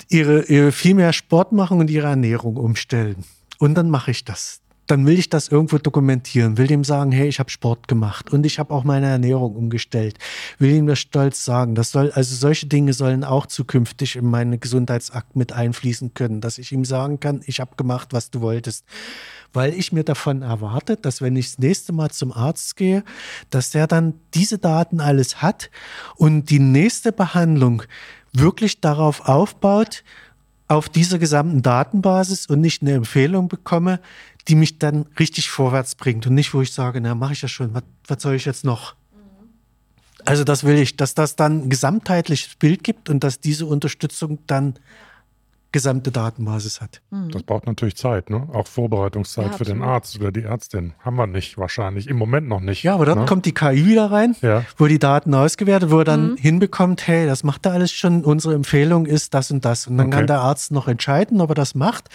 ihre, 0.09 0.43
ihre 0.45 0.73
viel 0.73 0.95
mehr 0.95 1.13
Sport 1.13 1.53
machen 1.53 1.79
und 1.79 1.91
ihre 1.91 2.09
Ernährung 2.09 2.57
umstellen. 2.57 3.25
Und 3.59 3.75
dann 3.75 3.91
mache 3.91 4.11
ich 4.11 4.25
das 4.25 4.61
dann 4.93 5.07
will 5.07 5.19
ich 5.19 5.31
das 5.31 5.49
irgendwo 5.49 5.79
dokumentieren, 5.79 6.59
will 6.59 6.67
dem 6.67 6.85
sagen, 6.85 7.13
hey, 7.13 7.27
ich 7.27 7.39
habe 7.39 7.49
Sport 7.49 7.89
gemacht 7.89 8.31
und 8.31 8.45
ich 8.45 8.59
habe 8.59 8.75
auch 8.75 8.85
meine 8.85 9.07
Ernährung 9.07 9.57
umgestellt, 9.57 10.19
will 10.59 10.71
ihm 10.71 10.87
das 10.87 10.99
stolz 10.99 11.47
sagen. 11.47 11.75
Das 11.75 11.93
soll, 11.93 12.11
also 12.11 12.37
solche 12.37 12.67
Dinge 12.67 12.93
sollen 12.93 13.25
auch 13.25 13.47
zukünftig 13.47 14.17
in 14.17 14.27
meinen 14.27 14.61
Gesundheitsakt 14.61 15.35
mit 15.35 15.55
einfließen 15.55 16.13
können, 16.13 16.43
dass 16.43 16.59
ich 16.59 16.73
ihm 16.73 16.85
sagen 16.85 17.21
kann, 17.21 17.41
ich 17.47 17.59
habe 17.59 17.75
gemacht, 17.77 18.09
was 18.13 18.31
du 18.31 18.43
wolltest. 18.43 18.85
Weil 19.55 19.73
ich 19.73 19.93
mir 19.93 20.05
davon 20.05 20.43
erwarte, 20.43 20.97
dass 20.97 21.23
wenn 21.23 21.37
ich 21.37 21.53
das 21.53 21.59
nächste 21.59 21.95
Mal 21.95 22.11
zum 22.11 22.31
Arzt 22.31 22.77
gehe, 22.77 23.03
dass 23.49 23.71
der 23.71 23.87
dann 23.87 24.13
diese 24.35 24.59
Daten 24.59 25.01
alles 25.01 25.41
hat 25.41 25.71
und 26.17 26.51
die 26.51 26.59
nächste 26.59 27.13
Behandlung 27.13 27.83
wirklich 28.35 28.83
darauf 28.83 29.27
aufbaut, 29.27 30.05
auf 30.73 30.89
dieser 30.89 31.19
gesamten 31.19 31.63
Datenbasis 31.63 32.47
und 32.47 32.61
nicht 32.61 32.83
eine 32.83 32.93
Empfehlung 32.93 33.49
bekomme, 33.49 34.01
die 34.49 34.55
mich 34.55 34.79
dann 34.79 35.07
richtig 35.19 35.51
vorwärts 35.51 35.95
bringt 35.95 36.27
und 36.27 36.35
nicht, 36.35 36.55
wo 36.55 36.63
ich 36.63 36.73
sage, 36.73 37.01
na, 37.01 37.15
mache 37.15 37.33
ich 37.33 37.43
ja 37.43 37.49
schon, 37.49 37.75
was, 37.75 37.85
was 38.07 38.23
soll 38.23 38.35
ich 38.35 38.45
jetzt 38.45 38.65
noch? 38.65 38.95
Also 40.25 40.45
das 40.45 40.65
will 40.65 40.79
ich, 40.79 40.97
dass 40.97 41.15
das 41.15 41.37
dann 41.37 41.65
ein 41.65 41.71
gesamtheitliches 41.71 42.55
Bild 42.57 42.85
gibt 42.85 43.11
und 43.11 43.25
dass 43.25 43.41
diese 43.41 43.67
Unterstützung 43.67 44.39
dann 44.47 44.75
gesamte 45.73 46.13
Datenbasis 46.13 46.81
hat. 46.81 47.01
Mhm. 47.11 47.31
Das 47.31 47.43
braucht 47.43 47.67
natürlich 47.67 47.97
Zeit, 47.97 48.29
ne? 48.29 48.47
Auch 48.53 48.67
Vorbereitungszeit 48.67 49.47
ja, 49.47 49.53
für 49.53 49.65
den 49.65 49.83
Arzt 49.83 50.21
oder 50.21 50.31
die 50.31 50.43
Ärztin. 50.43 50.93
Haben 51.01 51.17
wir 51.17 51.27
nicht 51.27 51.57
wahrscheinlich. 51.57 52.09
Im 52.09 52.19
Moment 52.19 52.47
noch 52.47 52.61
nicht. 52.61 52.83
Ja, 52.83 52.95
aber 52.95 53.07
dort 53.07 53.21
ne? 53.21 53.25
kommt 53.25 53.47
die 53.47 53.55
KI 53.55 53.87
wieder 53.87 54.11
rein, 54.11 54.37
ja. 54.43 54.65
wo 54.77 54.87
die 54.87 54.99
Daten 54.99 55.35
ausgewertet, 55.35 55.91
wo 55.91 56.01
er 56.01 56.05
dann 56.05 56.33
mhm. 56.33 56.37
hinbekommt, 56.37 57.09
hey, 57.09 57.27
das 57.27 57.43
macht 57.43 57.65
er 57.65 57.73
alles 57.73 57.91
schon, 57.91 58.23
unsere 58.23 58.55
Empfehlung 58.55 59.07
ist 59.07 59.33
das 59.33 59.51
und 59.51 59.65
das. 59.65 59.87
Und 59.87 59.97
dann 59.97 60.09
okay. 60.09 60.19
kann 60.19 60.27
der 60.27 60.41
Arzt 60.41 60.73
noch 60.73 60.89
entscheiden, 60.89 61.41
ob 61.41 61.51
er 61.51 61.55
das 61.55 61.75
macht. 61.75 62.11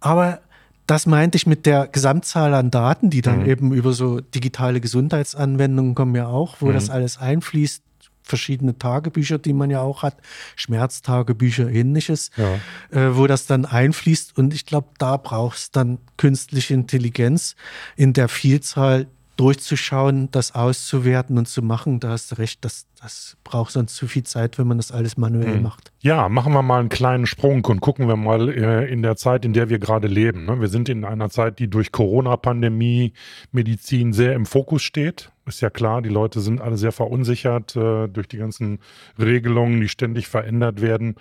Aber 0.00 0.40
das 0.86 1.06
meinte 1.06 1.36
ich 1.36 1.46
mit 1.46 1.66
der 1.66 1.88
Gesamtzahl 1.88 2.54
an 2.54 2.70
Daten, 2.70 3.10
die 3.10 3.20
dann 3.20 3.40
mhm. 3.40 3.46
eben 3.48 3.72
über 3.72 3.92
so 3.92 4.20
digitale 4.20 4.80
Gesundheitsanwendungen 4.80 5.94
kommen 5.94 6.14
ja 6.14 6.28
auch, 6.28 6.56
wo 6.60 6.66
mhm. 6.66 6.74
das 6.74 6.90
alles 6.90 7.18
einfließt. 7.18 7.82
Verschiedene 8.22 8.76
Tagebücher, 8.76 9.38
die 9.38 9.52
man 9.52 9.70
ja 9.70 9.82
auch 9.82 10.02
hat, 10.02 10.16
Schmerztagebücher, 10.56 11.70
ähnliches, 11.70 12.32
ja. 12.36 12.54
äh, 12.90 13.16
wo 13.16 13.28
das 13.28 13.46
dann 13.46 13.64
einfließt. 13.64 14.36
Und 14.36 14.52
ich 14.52 14.66
glaube, 14.66 14.88
da 14.98 15.16
braucht 15.16 15.58
es 15.58 15.70
dann 15.70 15.98
künstliche 16.16 16.74
Intelligenz 16.74 17.54
in 17.94 18.14
der 18.14 18.28
Vielzahl, 18.28 19.06
durchzuschauen, 19.36 20.30
das 20.30 20.54
auszuwerten 20.54 21.36
und 21.38 21.46
zu 21.46 21.62
machen, 21.62 22.00
da 22.00 22.10
hast 22.10 22.32
du 22.32 22.38
recht, 22.38 22.64
das, 22.64 22.86
das 23.00 23.36
braucht 23.44 23.72
sonst 23.72 23.94
zu 23.94 24.06
viel 24.06 24.22
Zeit, 24.22 24.58
wenn 24.58 24.66
man 24.66 24.78
das 24.78 24.92
alles 24.92 25.16
manuell 25.16 25.56
mhm. 25.56 25.62
macht. 25.62 25.92
Ja, 26.00 26.28
machen 26.28 26.52
wir 26.52 26.62
mal 26.62 26.80
einen 26.80 26.88
kleinen 26.88 27.26
Sprung 27.26 27.64
und 27.64 27.80
gucken 27.80 28.08
wir 28.08 28.16
mal 28.16 28.48
äh, 28.48 28.90
in 28.90 29.02
der 29.02 29.16
Zeit, 29.16 29.44
in 29.44 29.52
der 29.52 29.68
wir 29.68 29.78
gerade 29.78 30.08
leben. 30.08 30.46
Ne? 30.46 30.60
Wir 30.60 30.68
sind 30.68 30.88
in 30.88 31.04
einer 31.04 31.30
Zeit, 31.30 31.58
die 31.58 31.68
durch 31.68 31.92
Corona-Pandemie 31.92 33.12
Medizin 33.52 34.12
sehr 34.12 34.34
im 34.34 34.46
Fokus 34.46 34.82
steht. 34.82 35.30
Ist 35.44 35.60
ja 35.60 35.70
klar, 35.70 36.02
die 36.02 36.08
Leute 36.08 36.40
sind 36.40 36.60
alle 36.60 36.76
sehr 36.76 36.92
verunsichert 36.92 37.76
äh, 37.76 38.08
durch 38.08 38.28
die 38.28 38.38
ganzen 38.38 38.80
Regelungen, 39.18 39.80
die 39.80 39.88
ständig 39.88 40.28
verändert 40.28 40.80
werden. 40.80 41.16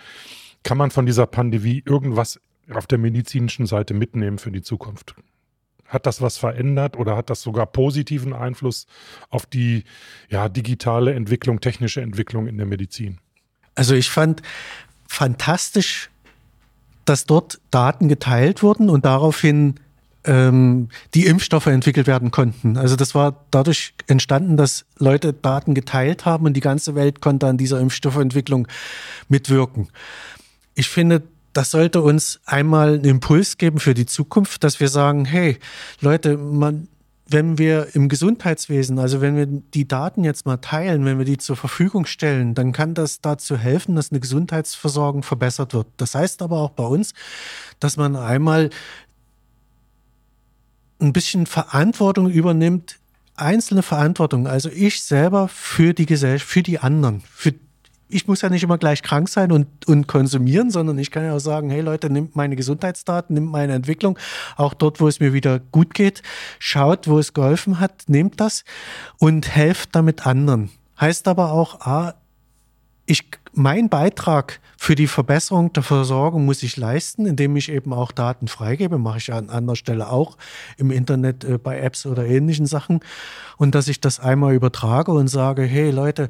Kann 0.63 0.77
man 0.77 0.89
von 0.89 1.05
dieser 1.05 1.27
Pandemie 1.27 1.83
irgendwas 1.85 2.39
auf 2.73 2.87
der 2.87 2.97
medizinischen 2.97 3.65
Seite 3.65 3.93
mitnehmen 3.93 4.39
für 4.39 4.51
die 4.51 4.63
Zukunft? 4.63 5.15
Hat 5.95 6.05
das 6.05 6.21
was 6.21 6.37
verändert 6.37 6.97
oder 6.97 7.15
hat 7.15 7.29
das 7.29 7.41
sogar 7.41 7.65
positiven 7.67 8.33
Einfluss 8.33 8.85
auf 9.29 9.45
die 9.45 9.85
ja, 10.29 10.49
digitale 10.49 11.13
Entwicklung, 11.13 11.61
technische 11.61 12.01
Entwicklung 12.01 12.47
in 12.47 12.57
der 12.57 12.65
Medizin? 12.65 13.19
Also 13.75 13.95
ich 13.95 14.09
fand 14.09 14.41
fantastisch, 15.07 16.09
dass 17.05 17.23
dort 17.23 17.61
Daten 17.71 18.09
geteilt 18.09 18.61
wurden 18.61 18.89
und 18.89 19.05
daraufhin 19.05 19.75
ähm, 20.25 20.89
die 21.13 21.27
Impfstoffe 21.27 21.67
entwickelt 21.67 22.07
werden 22.07 22.29
konnten. 22.29 22.75
Also 22.75 22.97
das 22.97 23.15
war 23.15 23.45
dadurch 23.49 23.93
entstanden, 24.07 24.57
dass 24.57 24.83
Leute 24.99 25.31
Daten 25.31 25.75
geteilt 25.75 26.25
haben 26.25 26.45
und 26.45 26.55
die 26.55 26.61
ganze 26.61 26.95
Welt 26.95 27.21
konnte 27.21 27.47
an 27.47 27.57
dieser 27.57 27.79
Impfstoffentwicklung 27.79 28.67
mitwirken. 29.29 29.87
Ich 30.73 30.89
finde, 30.89 31.23
das 31.55 31.71
sollte 31.71 32.01
uns 32.01 32.41
einmal 32.45 32.95
einen 32.95 33.05
Impuls 33.05 33.57
geben 33.57 33.79
für 33.79 33.93
die 33.93 34.05
Zukunft, 34.05 34.65
dass 34.65 34.81
wir 34.81 34.89
sagen, 34.89 35.23
hey 35.23 35.57
Leute, 36.01 36.35
man, 36.37 36.89
wenn 37.27 37.57
wir 37.57 37.95
im 37.95 38.09
Gesundheitswesen, 38.09 38.99
also 38.99 39.21
wenn 39.21 39.37
wir 39.37 39.45
die 39.45 39.87
Daten 39.87 40.25
jetzt 40.25 40.45
mal 40.45 40.57
teilen, 40.57 41.05
wenn 41.05 41.17
wir 41.17 41.23
die 41.23 41.37
zur 41.37 41.55
Verfügung 41.55 42.05
stellen, 42.07 42.55
dann 42.55 42.73
kann 42.73 42.93
das 42.93 43.21
dazu 43.21 43.55
helfen, 43.55 43.95
dass 43.95 44.11
eine 44.11 44.19
Gesundheitsversorgung 44.19 45.23
verbessert 45.23 45.73
wird. 45.73 45.87
Das 45.95 46.13
heißt 46.13 46.41
aber 46.41 46.59
auch 46.59 46.71
bei 46.71 46.83
uns, 46.83 47.13
dass 47.79 47.95
man 47.95 48.17
einmal 48.17 48.69
ein 50.99 51.13
bisschen 51.13 51.45
Verantwortung 51.45 52.29
übernimmt, 52.29 52.99
einzelne 53.37 53.81
Verantwortung, 53.81 54.45
also 54.45 54.69
ich 54.69 55.03
selber 55.03 55.47
für 55.47 55.93
die 55.93 56.05
Gesellschaft, 56.05 56.51
für 56.51 56.63
die 56.63 56.79
anderen, 56.79 57.21
für 57.21 57.53
ich 58.07 58.27
muss 58.27 58.41
ja 58.41 58.49
nicht 58.49 58.63
immer 58.63 58.77
gleich 58.77 59.01
krank 59.01 59.29
sein 59.29 59.51
und, 59.51 59.67
und 59.87 60.07
konsumieren, 60.07 60.69
sondern 60.69 60.97
ich 60.99 61.11
kann 61.11 61.23
ja 61.23 61.33
auch 61.33 61.39
sagen, 61.39 61.69
hey 61.69 61.81
Leute, 61.81 62.09
nimmt 62.09 62.35
meine 62.35 62.55
Gesundheitsdaten, 62.55 63.33
nimmt 63.33 63.51
meine 63.51 63.73
Entwicklung, 63.73 64.19
auch 64.57 64.73
dort, 64.73 65.01
wo 65.01 65.07
es 65.07 65.19
mir 65.19 65.33
wieder 65.33 65.59
gut 65.59 65.93
geht, 65.93 66.21
schaut, 66.59 67.07
wo 67.07 67.17
es 67.17 67.33
geholfen 67.33 67.79
hat, 67.79 68.03
nehmt 68.07 68.39
das 68.39 68.63
und 69.17 69.55
helft 69.55 69.95
damit 69.95 70.27
anderen. 70.27 70.69
Heißt 70.99 71.27
aber 71.27 71.51
auch, 71.51 71.81
ah, 71.81 72.13
ich, 73.07 73.23
mein 73.53 73.89
Beitrag 73.89 74.59
für 74.77 74.95
die 74.95 75.07
Verbesserung 75.07 75.71
der 75.73 75.83
Versorgung 75.83 76.45
muss 76.45 76.63
ich 76.63 76.75
leisten, 76.77 77.25
indem 77.25 77.55
ich 77.55 77.71
eben 77.71 77.93
auch 77.93 78.11
Daten 78.11 78.47
freigebe, 78.47 78.97
mache 78.97 79.19
ich 79.19 79.31
an 79.31 79.49
anderer 79.49 79.75
Stelle 79.75 80.09
auch 80.09 80.37
im 80.77 80.91
Internet 80.91 81.43
äh, 81.43 81.57
bei 81.57 81.79
Apps 81.79 82.05
oder 82.05 82.25
ähnlichen 82.25 82.65
Sachen. 82.65 82.99
Und 83.57 83.75
dass 83.75 83.87
ich 83.87 84.01
das 84.01 84.19
einmal 84.19 84.53
übertrage 84.53 85.11
und 85.11 85.27
sage, 85.27 85.63
hey 85.63 85.91
Leute, 85.91 86.29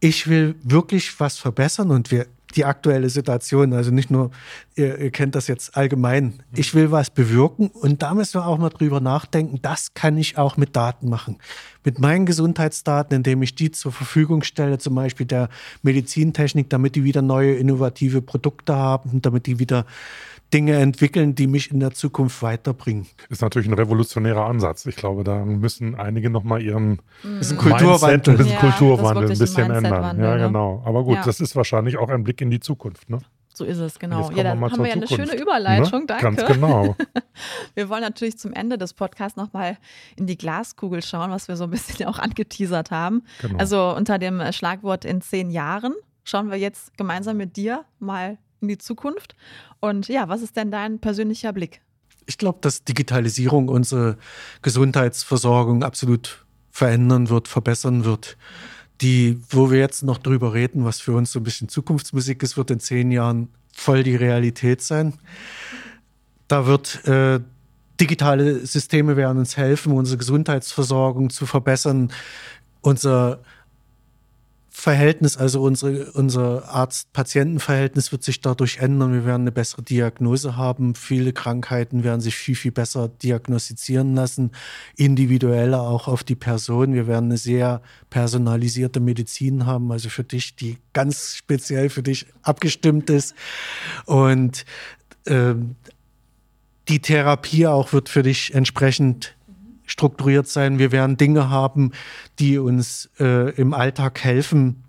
ich 0.00 0.28
will 0.28 0.54
wirklich 0.62 1.18
was 1.20 1.38
verbessern 1.38 1.90
und 1.90 2.10
wir 2.10 2.26
die 2.56 2.64
aktuelle 2.64 3.10
Situation, 3.10 3.72
also 3.72 3.90
nicht 3.90 4.10
nur, 4.10 4.30
ihr, 4.74 4.98
ihr, 4.98 5.10
kennt 5.10 5.34
das 5.34 5.48
jetzt 5.48 5.76
allgemein, 5.76 6.42
ich 6.54 6.74
will 6.74 6.90
was 6.90 7.10
bewirken 7.10 7.68
und 7.68 8.02
da 8.02 8.14
müssen 8.14 8.40
wir 8.40 8.46
auch 8.46 8.58
mal 8.58 8.70
drüber 8.70 9.00
nachdenken, 9.00 9.58
das 9.60 9.92
kann 9.94 10.16
ich 10.16 10.38
auch 10.38 10.56
mit 10.56 10.74
Daten 10.74 11.10
machen. 11.10 11.38
Mit 11.84 11.98
meinen 11.98 12.26
Gesundheitsdaten, 12.26 13.16
indem 13.16 13.42
ich 13.42 13.54
die 13.54 13.70
zur 13.70 13.92
Verfügung 13.92 14.42
stelle, 14.42 14.78
zum 14.78 14.94
Beispiel 14.94 15.26
der 15.26 15.48
Medizintechnik, 15.82 16.70
damit 16.70 16.96
die 16.96 17.04
wieder 17.04 17.22
neue 17.22 17.54
innovative 17.54 18.22
Produkte 18.22 18.74
haben, 18.74 19.20
damit 19.20 19.46
die 19.46 19.58
wieder 19.58 19.84
Dinge 20.52 20.76
entwickeln, 20.76 21.34
die 21.34 21.46
mich 21.46 21.70
in 21.70 21.80
der 21.80 21.92
Zukunft 21.92 22.42
weiterbringen. 22.42 23.06
Ist 23.28 23.42
natürlich 23.42 23.68
ein 23.68 23.74
revolutionärer 23.74 24.46
Ansatz. 24.46 24.86
Ich 24.86 24.96
glaube, 24.96 25.24
da 25.24 25.44
müssen 25.44 25.94
einige 25.94 26.30
nochmal 26.30 26.62
ihren 26.62 27.02
mhm. 27.22 27.40
ist 27.40 27.52
ein 27.52 27.58
Kulturwandel, 27.58 28.34
ein 28.34 28.38
bisschen, 28.38 28.52
ja, 28.54 28.58
Kulturwandel 28.58 29.30
ein 29.30 29.38
bisschen 29.38 29.70
ändern. 29.70 30.20
Ja, 30.20 30.36
ne? 30.36 30.46
genau. 30.46 30.82
Aber 30.86 31.04
gut, 31.04 31.16
ja. 31.16 31.24
das 31.24 31.40
ist 31.40 31.54
wahrscheinlich 31.54 31.98
auch 31.98 32.08
ein 32.08 32.24
Blick 32.24 32.40
in 32.40 32.50
die 32.50 32.60
Zukunft. 32.60 33.10
Ne? 33.10 33.18
So 33.58 33.64
ist 33.64 33.78
es, 33.78 33.98
genau. 33.98 34.30
Ja, 34.30 34.44
dann 34.44 34.60
haben 34.60 34.78
wir 34.78 34.86
ja 34.86 34.92
eine 34.94 35.08
schöne 35.08 35.34
Überleitung, 35.34 36.02
ne? 36.02 36.06
danke. 36.06 36.36
Ganz 36.36 36.46
genau. 36.46 36.96
wir 37.74 37.88
wollen 37.88 38.02
natürlich 38.02 38.38
zum 38.38 38.52
Ende 38.52 38.78
des 38.78 38.94
Podcasts 38.94 39.36
nochmal 39.36 39.76
in 40.16 40.26
die 40.26 40.38
Glaskugel 40.38 41.02
schauen, 41.02 41.30
was 41.30 41.48
wir 41.48 41.56
so 41.56 41.64
ein 41.64 41.70
bisschen 41.70 42.06
auch 42.06 42.20
angeteasert 42.20 42.90
haben. 42.90 43.24
Genau. 43.42 43.58
Also 43.58 43.94
unter 43.96 44.18
dem 44.18 44.40
Schlagwort 44.52 45.04
in 45.04 45.20
zehn 45.20 45.50
Jahren 45.50 45.92
schauen 46.22 46.50
wir 46.50 46.56
jetzt 46.56 46.96
gemeinsam 46.96 47.36
mit 47.36 47.56
dir 47.56 47.84
mal 47.98 48.38
in 48.60 48.68
die 48.68 48.78
Zukunft. 48.78 49.34
Und 49.80 50.08
ja, 50.08 50.28
was 50.28 50.42
ist 50.42 50.56
denn 50.56 50.70
dein 50.70 50.98
persönlicher 50.98 51.52
Blick? 51.52 51.80
Ich 52.26 52.38
glaube, 52.38 52.58
dass 52.60 52.84
Digitalisierung 52.84 53.68
unsere 53.68 54.18
Gesundheitsversorgung 54.62 55.82
absolut 55.82 56.44
verändern 56.70 57.28
wird, 57.28 57.48
verbessern 57.48 58.04
wird. 58.04 58.36
Die, 59.00 59.40
wo 59.50 59.70
wir 59.70 59.78
jetzt 59.78 60.02
noch 60.02 60.18
drüber 60.18 60.54
reden, 60.54 60.84
was 60.84 61.00
für 61.00 61.12
uns 61.12 61.32
so 61.32 61.40
ein 61.40 61.44
bisschen 61.44 61.68
Zukunftsmusik 61.68 62.42
ist, 62.42 62.56
wird 62.56 62.70
in 62.70 62.80
zehn 62.80 63.10
Jahren 63.12 63.48
voll 63.72 64.02
die 64.02 64.16
Realität 64.16 64.82
sein. 64.82 65.14
Da 66.48 66.66
wird 66.66 67.04
äh, 67.06 67.40
digitale 68.00 68.66
Systeme 68.66 69.16
werden 69.16 69.38
uns 69.38 69.56
helfen, 69.56 69.92
unsere 69.92 70.18
Gesundheitsversorgung 70.18 71.30
zu 71.30 71.46
verbessern, 71.46 72.12
unser 72.80 73.40
Verhältnis, 74.80 75.36
also 75.36 75.60
unsere, 75.62 76.12
unser 76.12 76.68
Arzt-Patienten-Verhältnis 76.68 78.12
wird 78.12 78.22
sich 78.22 78.40
dadurch 78.40 78.78
ändern. 78.78 79.12
Wir 79.12 79.24
werden 79.24 79.42
eine 79.42 79.50
bessere 79.50 79.82
Diagnose 79.82 80.56
haben. 80.56 80.94
Viele 80.94 81.32
Krankheiten 81.32 82.04
werden 82.04 82.20
sich 82.20 82.36
viel, 82.36 82.54
viel 82.54 82.70
besser 82.70 83.08
diagnostizieren 83.08 84.14
lassen, 84.14 84.52
individueller 84.94 85.80
auch 85.80 86.06
auf 86.06 86.22
die 86.22 86.36
Person. 86.36 86.94
Wir 86.94 87.08
werden 87.08 87.24
eine 87.24 87.38
sehr 87.38 87.82
personalisierte 88.08 89.00
Medizin 89.00 89.66
haben, 89.66 89.90
also 89.90 90.10
für 90.10 90.22
dich, 90.22 90.54
die 90.54 90.78
ganz 90.92 91.34
speziell 91.34 91.90
für 91.90 92.04
dich 92.04 92.26
abgestimmt 92.42 93.10
ist. 93.10 93.34
Und 94.06 94.64
ähm, 95.26 95.74
die 96.86 97.00
Therapie 97.00 97.66
auch 97.66 97.92
wird 97.92 98.08
für 98.08 98.22
dich 98.22 98.54
entsprechend 98.54 99.34
strukturiert 99.88 100.46
sein. 100.46 100.78
Wir 100.78 100.92
werden 100.92 101.16
Dinge 101.16 101.50
haben, 101.50 101.92
die 102.38 102.58
uns 102.58 103.10
äh, 103.18 103.50
im 103.56 103.74
Alltag 103.74 104.22
helfen, 104.22 104.84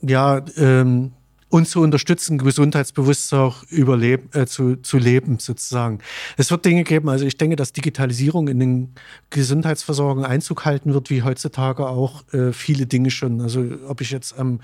ja, 0.00 0.42
ähm, 0.56 1.12
uns 1.52 1.70
zu 1.70 1.82
unterstützen, 1.82 2.38
gesundheitsbewusst 2.38 3.34
auch 3.34 3.62
überleben, 3.64 4.30
äh, 4.32 4.46
zu, 4.46 4.76
zu 4.76 4.96
leben 4.96 5.38
sozusagen. 5.38 5.98
Es 6.38 6.50
wird 6.50 6.64
Dinge 6.64 6.82
geben, 6.82 7.10
also 7.10 7.26
ich 7.26 7.36
denke, 7.36 7.56
dass 7.56 7.74
Digitalisierung 7.74 8.48
in 8.48 8.58
den 8.58 8.94
Gesundheitsversorgung 9.28 10.24
Einzug 10.24 10.64
halten 10.64 10.94
wird, 10.94 11.10
wie 11.10 11.22
heutzutage 11.22 11.86
auch 11.86 12.24
äh, 12.32 12.54
viele 12.54 12.86
Dinge 12.86 13.10
schon. 13.10 13.42
Also 13.42 13.66
ob 13.86 14.00
ich 14.00 14.10
jetzt 14.10 14.38
am 14.38 14.60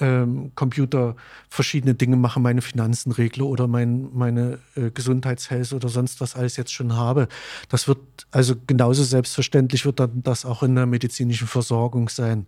ähm, 0.00 0.50
Computer 0.56 1.14
verschiedene 1.48 1.94
Dinge 1.94 2.16
mache, 2.16 2.40
meine 2.40 2.60
Finanzen 2.60 3.12
regle 3.12 3.44
oder 3.44 3.68
mein, 3.68 4.08
meine 4.12 4.58
äh, 4.74 4.90
Gesundheitshealth 4.90 5.72
oder 5.72 5.88
sonst 5.88 6.20
was 6.20 6.34
alles 6.34 6.56
jetzt 6.56 6.72
schon 6.72 6.96
habe. 6.96 7.28
Das 7.68 7.86
wird 7.86 8.00
also 8.32 8.56
genauso 8.66 9.04
selbstverständlich 9.04 9.86
wird 9.86 10.00
dann 10.00 10.24
das 10.24 10.44
auch 10.44 10.64
in 10.64 10.74
der 10.74 10.86
medizinischen 10.86 11.46
Versorgung 11.46 12.08
sein. 12.08 12.46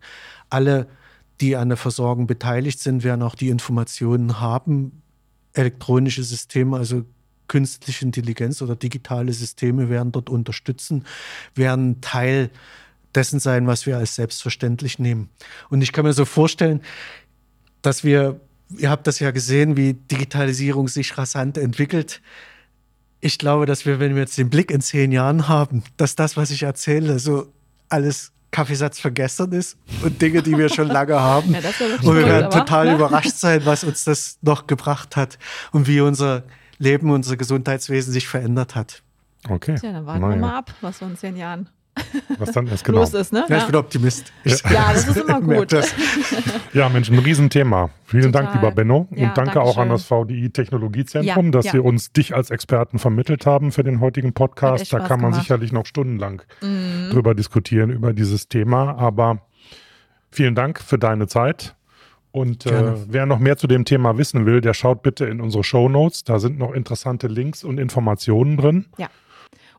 Alle 0.51 0.89
die 1.41 1.57
an 1.57 1.69
der 1.69 1.79
Versorgung 1.79 2.27
beteiligt 2.27 2.81
sind, 2.81 3.05
werden 3.05 3.23
auch 3.23 3.35
die 3.35 3.49
Informationen 3.49 4.41
haben. 4.41 5.03
Elektronische 5.53 6.23
Systeme, 6.23 6.77
also 6.77 7.05
künstliche 7.49 8.05
Intelligenz 8.05 8.63
oder 8.63 8.77
digitale 8.77 9.33
Systeme 9.33 9.89
werden 9.89 10.13
dort 10.13 10.31
unterstützen, 10.31 11.05
werden 11.55 12.01
Teil 12.01 12.51
dessen 13.15 13.39
sein, 13.39 13.67
was 13.67 13.87
wir 13.87 13.97
als 13.97 14.15
selbstverständlich 14.15 14.99
nehmen. 14.99 15.29
Und 15.71 15.83
ich 15.83 15.93
kann 15.93 16.05
mir 16.05 16.13
so 16.13 16.25
vorstellen, 16.25 16.81
dass 17.83 18.03
wir, 18.03 18.41
ihr 18.77 18.91
habt 18.91 19.07
das 19.07 19.21
ja 19.21 19.31
gesehen, 19.31 19.77
wie 19.77 19.95
Digitalisierung 19.95 20.89
sich 20.89 21.17
rasant 21.17 21.59
entwickelt. 21.59 22.23
Ich 23.21 23.39
glaube, 23.39 23.67
dass 23.67 23.87
wir, 23.87 24.01
wenn 24.01 24.15
wir 24.15 24.23
jetzt 24.23 24.39
den 24.39 24.51
Blick 24.51 24.71
in 24.71 24.81
zehn 24.81 25.13
Jahren 25.13 25.49
haben, 25.49 25.83
dass 25.97 26.17
das, 26.17 26.37
was 26.37 26.51
ich 26.51 26.63
erzähle, 26.63 27.19
so 27.19 27.53
alles 27.89 28.33
Kaffeesatz 28.55 29.01
vergessen 29.01 29.51
ist 29.51 29.77
und 30.05 30.23
Dinge, 30.23 30.41
die 30.41 30.57
wir 30.57 30.69
schon 30.69 30.87
lange 30.87 31.19
haben. 31.21 31.55
Ja, 31.65 32.09
und 32.09 32.17
wir 32.17 32.25
werden 32.25 32.51
total 32.51 32.89
aber, 32.89 32.97
überrascht 32.97 33.37
sein, 33.37 33.63
was 33.65 33.83
uns 33.83 34.05
das 34.05 34.39
noch 34.43 34.69
gebracht 34.69 35.17
hat 35.17 35.39
und 35.73 35.89
wie 35.89 36.01
unser 36.01 36.45
Leben, 36.79 37.11
unser 37.11 37.37
Gesundheitswesen 37.37 38.13
sich 38.13 38.29
verändert 38.29 38.77
hat. 38.77 39.03
Okay. 39.49 39.75
Tja, 39.75 39.93
dann 39.93 40.07
warten 40.07 40.21
Naja. 40.21 40.35
wir 40.35 40.41
mal 40.41 40.57
ab, 40.57 40.73
was 40.81 40.99
so 40.99 41.07
in 41.07 41.17
zehn 41.17 41.37
Jahren 41.37 41.69
Was 42.39 42.53
dann 42.53 42.67
ist 42.67 42.85
genau. 42.85 42.99
los 42.99 43.15
ist, 43.15 43.33
ne? 43.33 43.45
Ja, 43.49 43.59
ich 43.59 43.65
bin 43.67 43.77
Optimist. 43.77 44.33
Ich 44.43 44.61
Ja, 44.71 44.93
das 44.93 45.07
ist 45.09 45.17
immer 45.29 45.41
gut. 45.41 45.73
das. 45.73 45.95
Ja, 46.73 46.89
Mensch, 46.89 47.09
ein 47.11 47.19
Riesenthema. 47.19 47.91
Vielen 48.05 48.33
Dank, 48.33 48.49
Total. 48.49 48.61
lieber 48.63 48.75
Benno. 48.75 49.09
Ja, 49.13 49.29
und 49.29 49.39
danke 49.39 49.61
auch 49.61 49.77
an 49.79 49.89
Dankeschön. 49.89 49.91
das 49.91 50.05
VDI 50.29 50.51
Technologiezentrum, 50.51 51.47
Ja, 51.47 51.51
dass 51.53 51.67
ja. 51.67 51.73
Sie 51.73 51.79
uns 51.79 52.13
dich 52.13 52.35
als 52.35 52.51
Experten 52.51 52.99
vermittelt 52.99 53.47
haben 53.47 53.71
für 53.73 53.85
den 53.85 54.01
heutigen 54.01 54.33
Podcast. 54.33 54.93
Da 54.93 54.99
kann 55.01 55.21
man 55.21 55.31
gemacht. 55.31 55.43
sicherlich 55.43 55.73
noch 55.73 55.87
stundenlang 55.87 56.43
Mhm. 56.63 57.11
drüber 57.13 57.35
diskutieren, 57.35 57.91
über 57.91 58.13
dieses 58.13 58.49
Thema. 58.49 58.97
Aber 58.99 59.39
vielen 60.31 60.55
Dank 60.55 60.81
für 60.81 60.99
deine 60.99 61.27
Zeit. 61.29 61.77
Und 62.33 62.67
äh, 62.67 62.95
wer 63.07 63.27
noch 63.27 63.39
mehr 63.39 63.57
zu 63.57 63.69
dem 63.69 63.85
Thema 63.85 64.19
wissen 64.19 64.45
will, 64.45 64.61
der 64.61 64.75
schaut 64.75 65.03
bitte 65.03 65.25
in 65.27 65.41
unsere 65.41 65.63
Show 65.63 65.89
Notes. 65.89 66.25
Da 66.25 66.41
sind 66.41 66.59
noch 66.59 66.73
interessante 66.73 67.29
Links 67.29 67.63
und 67.63 67.79
Informationen 67.79 68.57
drin. 68.57 68.87
Ja. 68.99 69.09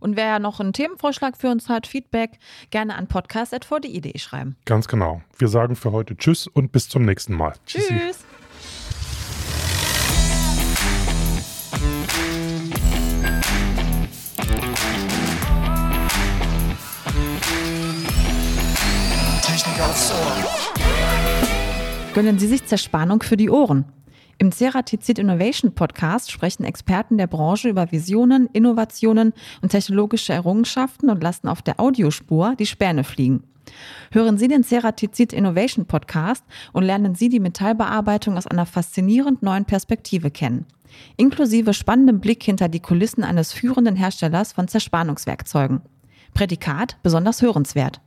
Und 0.05 0.15
wer 0.17 0.37
noch 0.37 0.59
einen 0.59 0.71
Themenvorschlag 0.71 1.35
für 1.35 1.49
uns 1.49 1.67
hat, 1.67 1.87
Feedback, 1.87 2.37
gerne 2.69 2.93
an 2.93 3.07
podcast.vdi.de 3.07 4.15
schreiben. 4.19 4.55
Ganz 4.65 4.87
genau. 4.87 5.23
Wir 5.35 5.47
sagen 5.47 5.75
für 5.75 5.93
heute 5.93 6.15
Tschüss 6.15 6.45
und 6.45 6.71
bis 6.71 6.87
zum 6.89 7.05
nächsten 7.05 7.33
Mal. 7.33 7.53
Tschüss. 7.65 8.23
Aufs 19.79 20.11
Ohr. 20.11 20.35
Gönnen 22.13 22.37
Sie 22.37 22.47
sich 22.47 22.63
Zerspannung 22.65 23.23
für 23.23 23.37
die 23.37 23.49
Ohren. 23.49 23.85
Im 24.37 24.51
Ceratizid 24.51 25.17
Innovation 25.17 25.73
Podcast 25.73 26.29
sprechen 26.29 26.65
Experten 26.65 27.17
der 27.17 27.27
Branche 27.27 27.69
über 27.69 27.93
Visionen, 27.93 28.49
Innovationen 28.51 29.31
und 29.61 29.69
technologische 29.69 30.33
Errungenschaften 30.33 31.09
und 31.09 31.23
lassen 31.23 31.47
auf 31.47 31.61
der 31.61 31.79
Audiospur 31.79 32.55
die 32.59 32.65
Späne 32.65 33.05
fliegen. 33.05 33.43
Hören 34.11 34.37
Sie 34.37 34.49
den 34.49 34.63
Ceratizid 34.63 35.31
Innovation 35.31 35.85
Podcast 35.85 36.43
und 36.73 36.83
lernen 36.83 37.15
Sie 37.15 37.29
die 37.29 37.39
Metallbearbeitung 37.39 38.37
aus 38.37 38.45
einer 38.45 38.65
faszinierend 38.65 39.41
neuen 39.41 39.63
Perspektive 39.63 40.29
kennen. 40.29 40.65
Inklusive 41.15 41.73
spannendem 41.73 42.19
Blick 42.19 42.43
hinter 42.43 42.67
die 42.67 42.81
Kulissen 42.81 43.23
eines 43.23 43.53
führenden 43.53 43.95
Herstellers 43.95 44.51
von 44.51 44.67
Zerspannungswerkzeugen. 44.67 45.81
Prädikat 46.33 46.97
besonders 47.03 47.41
hörenswert. 47.41 48.01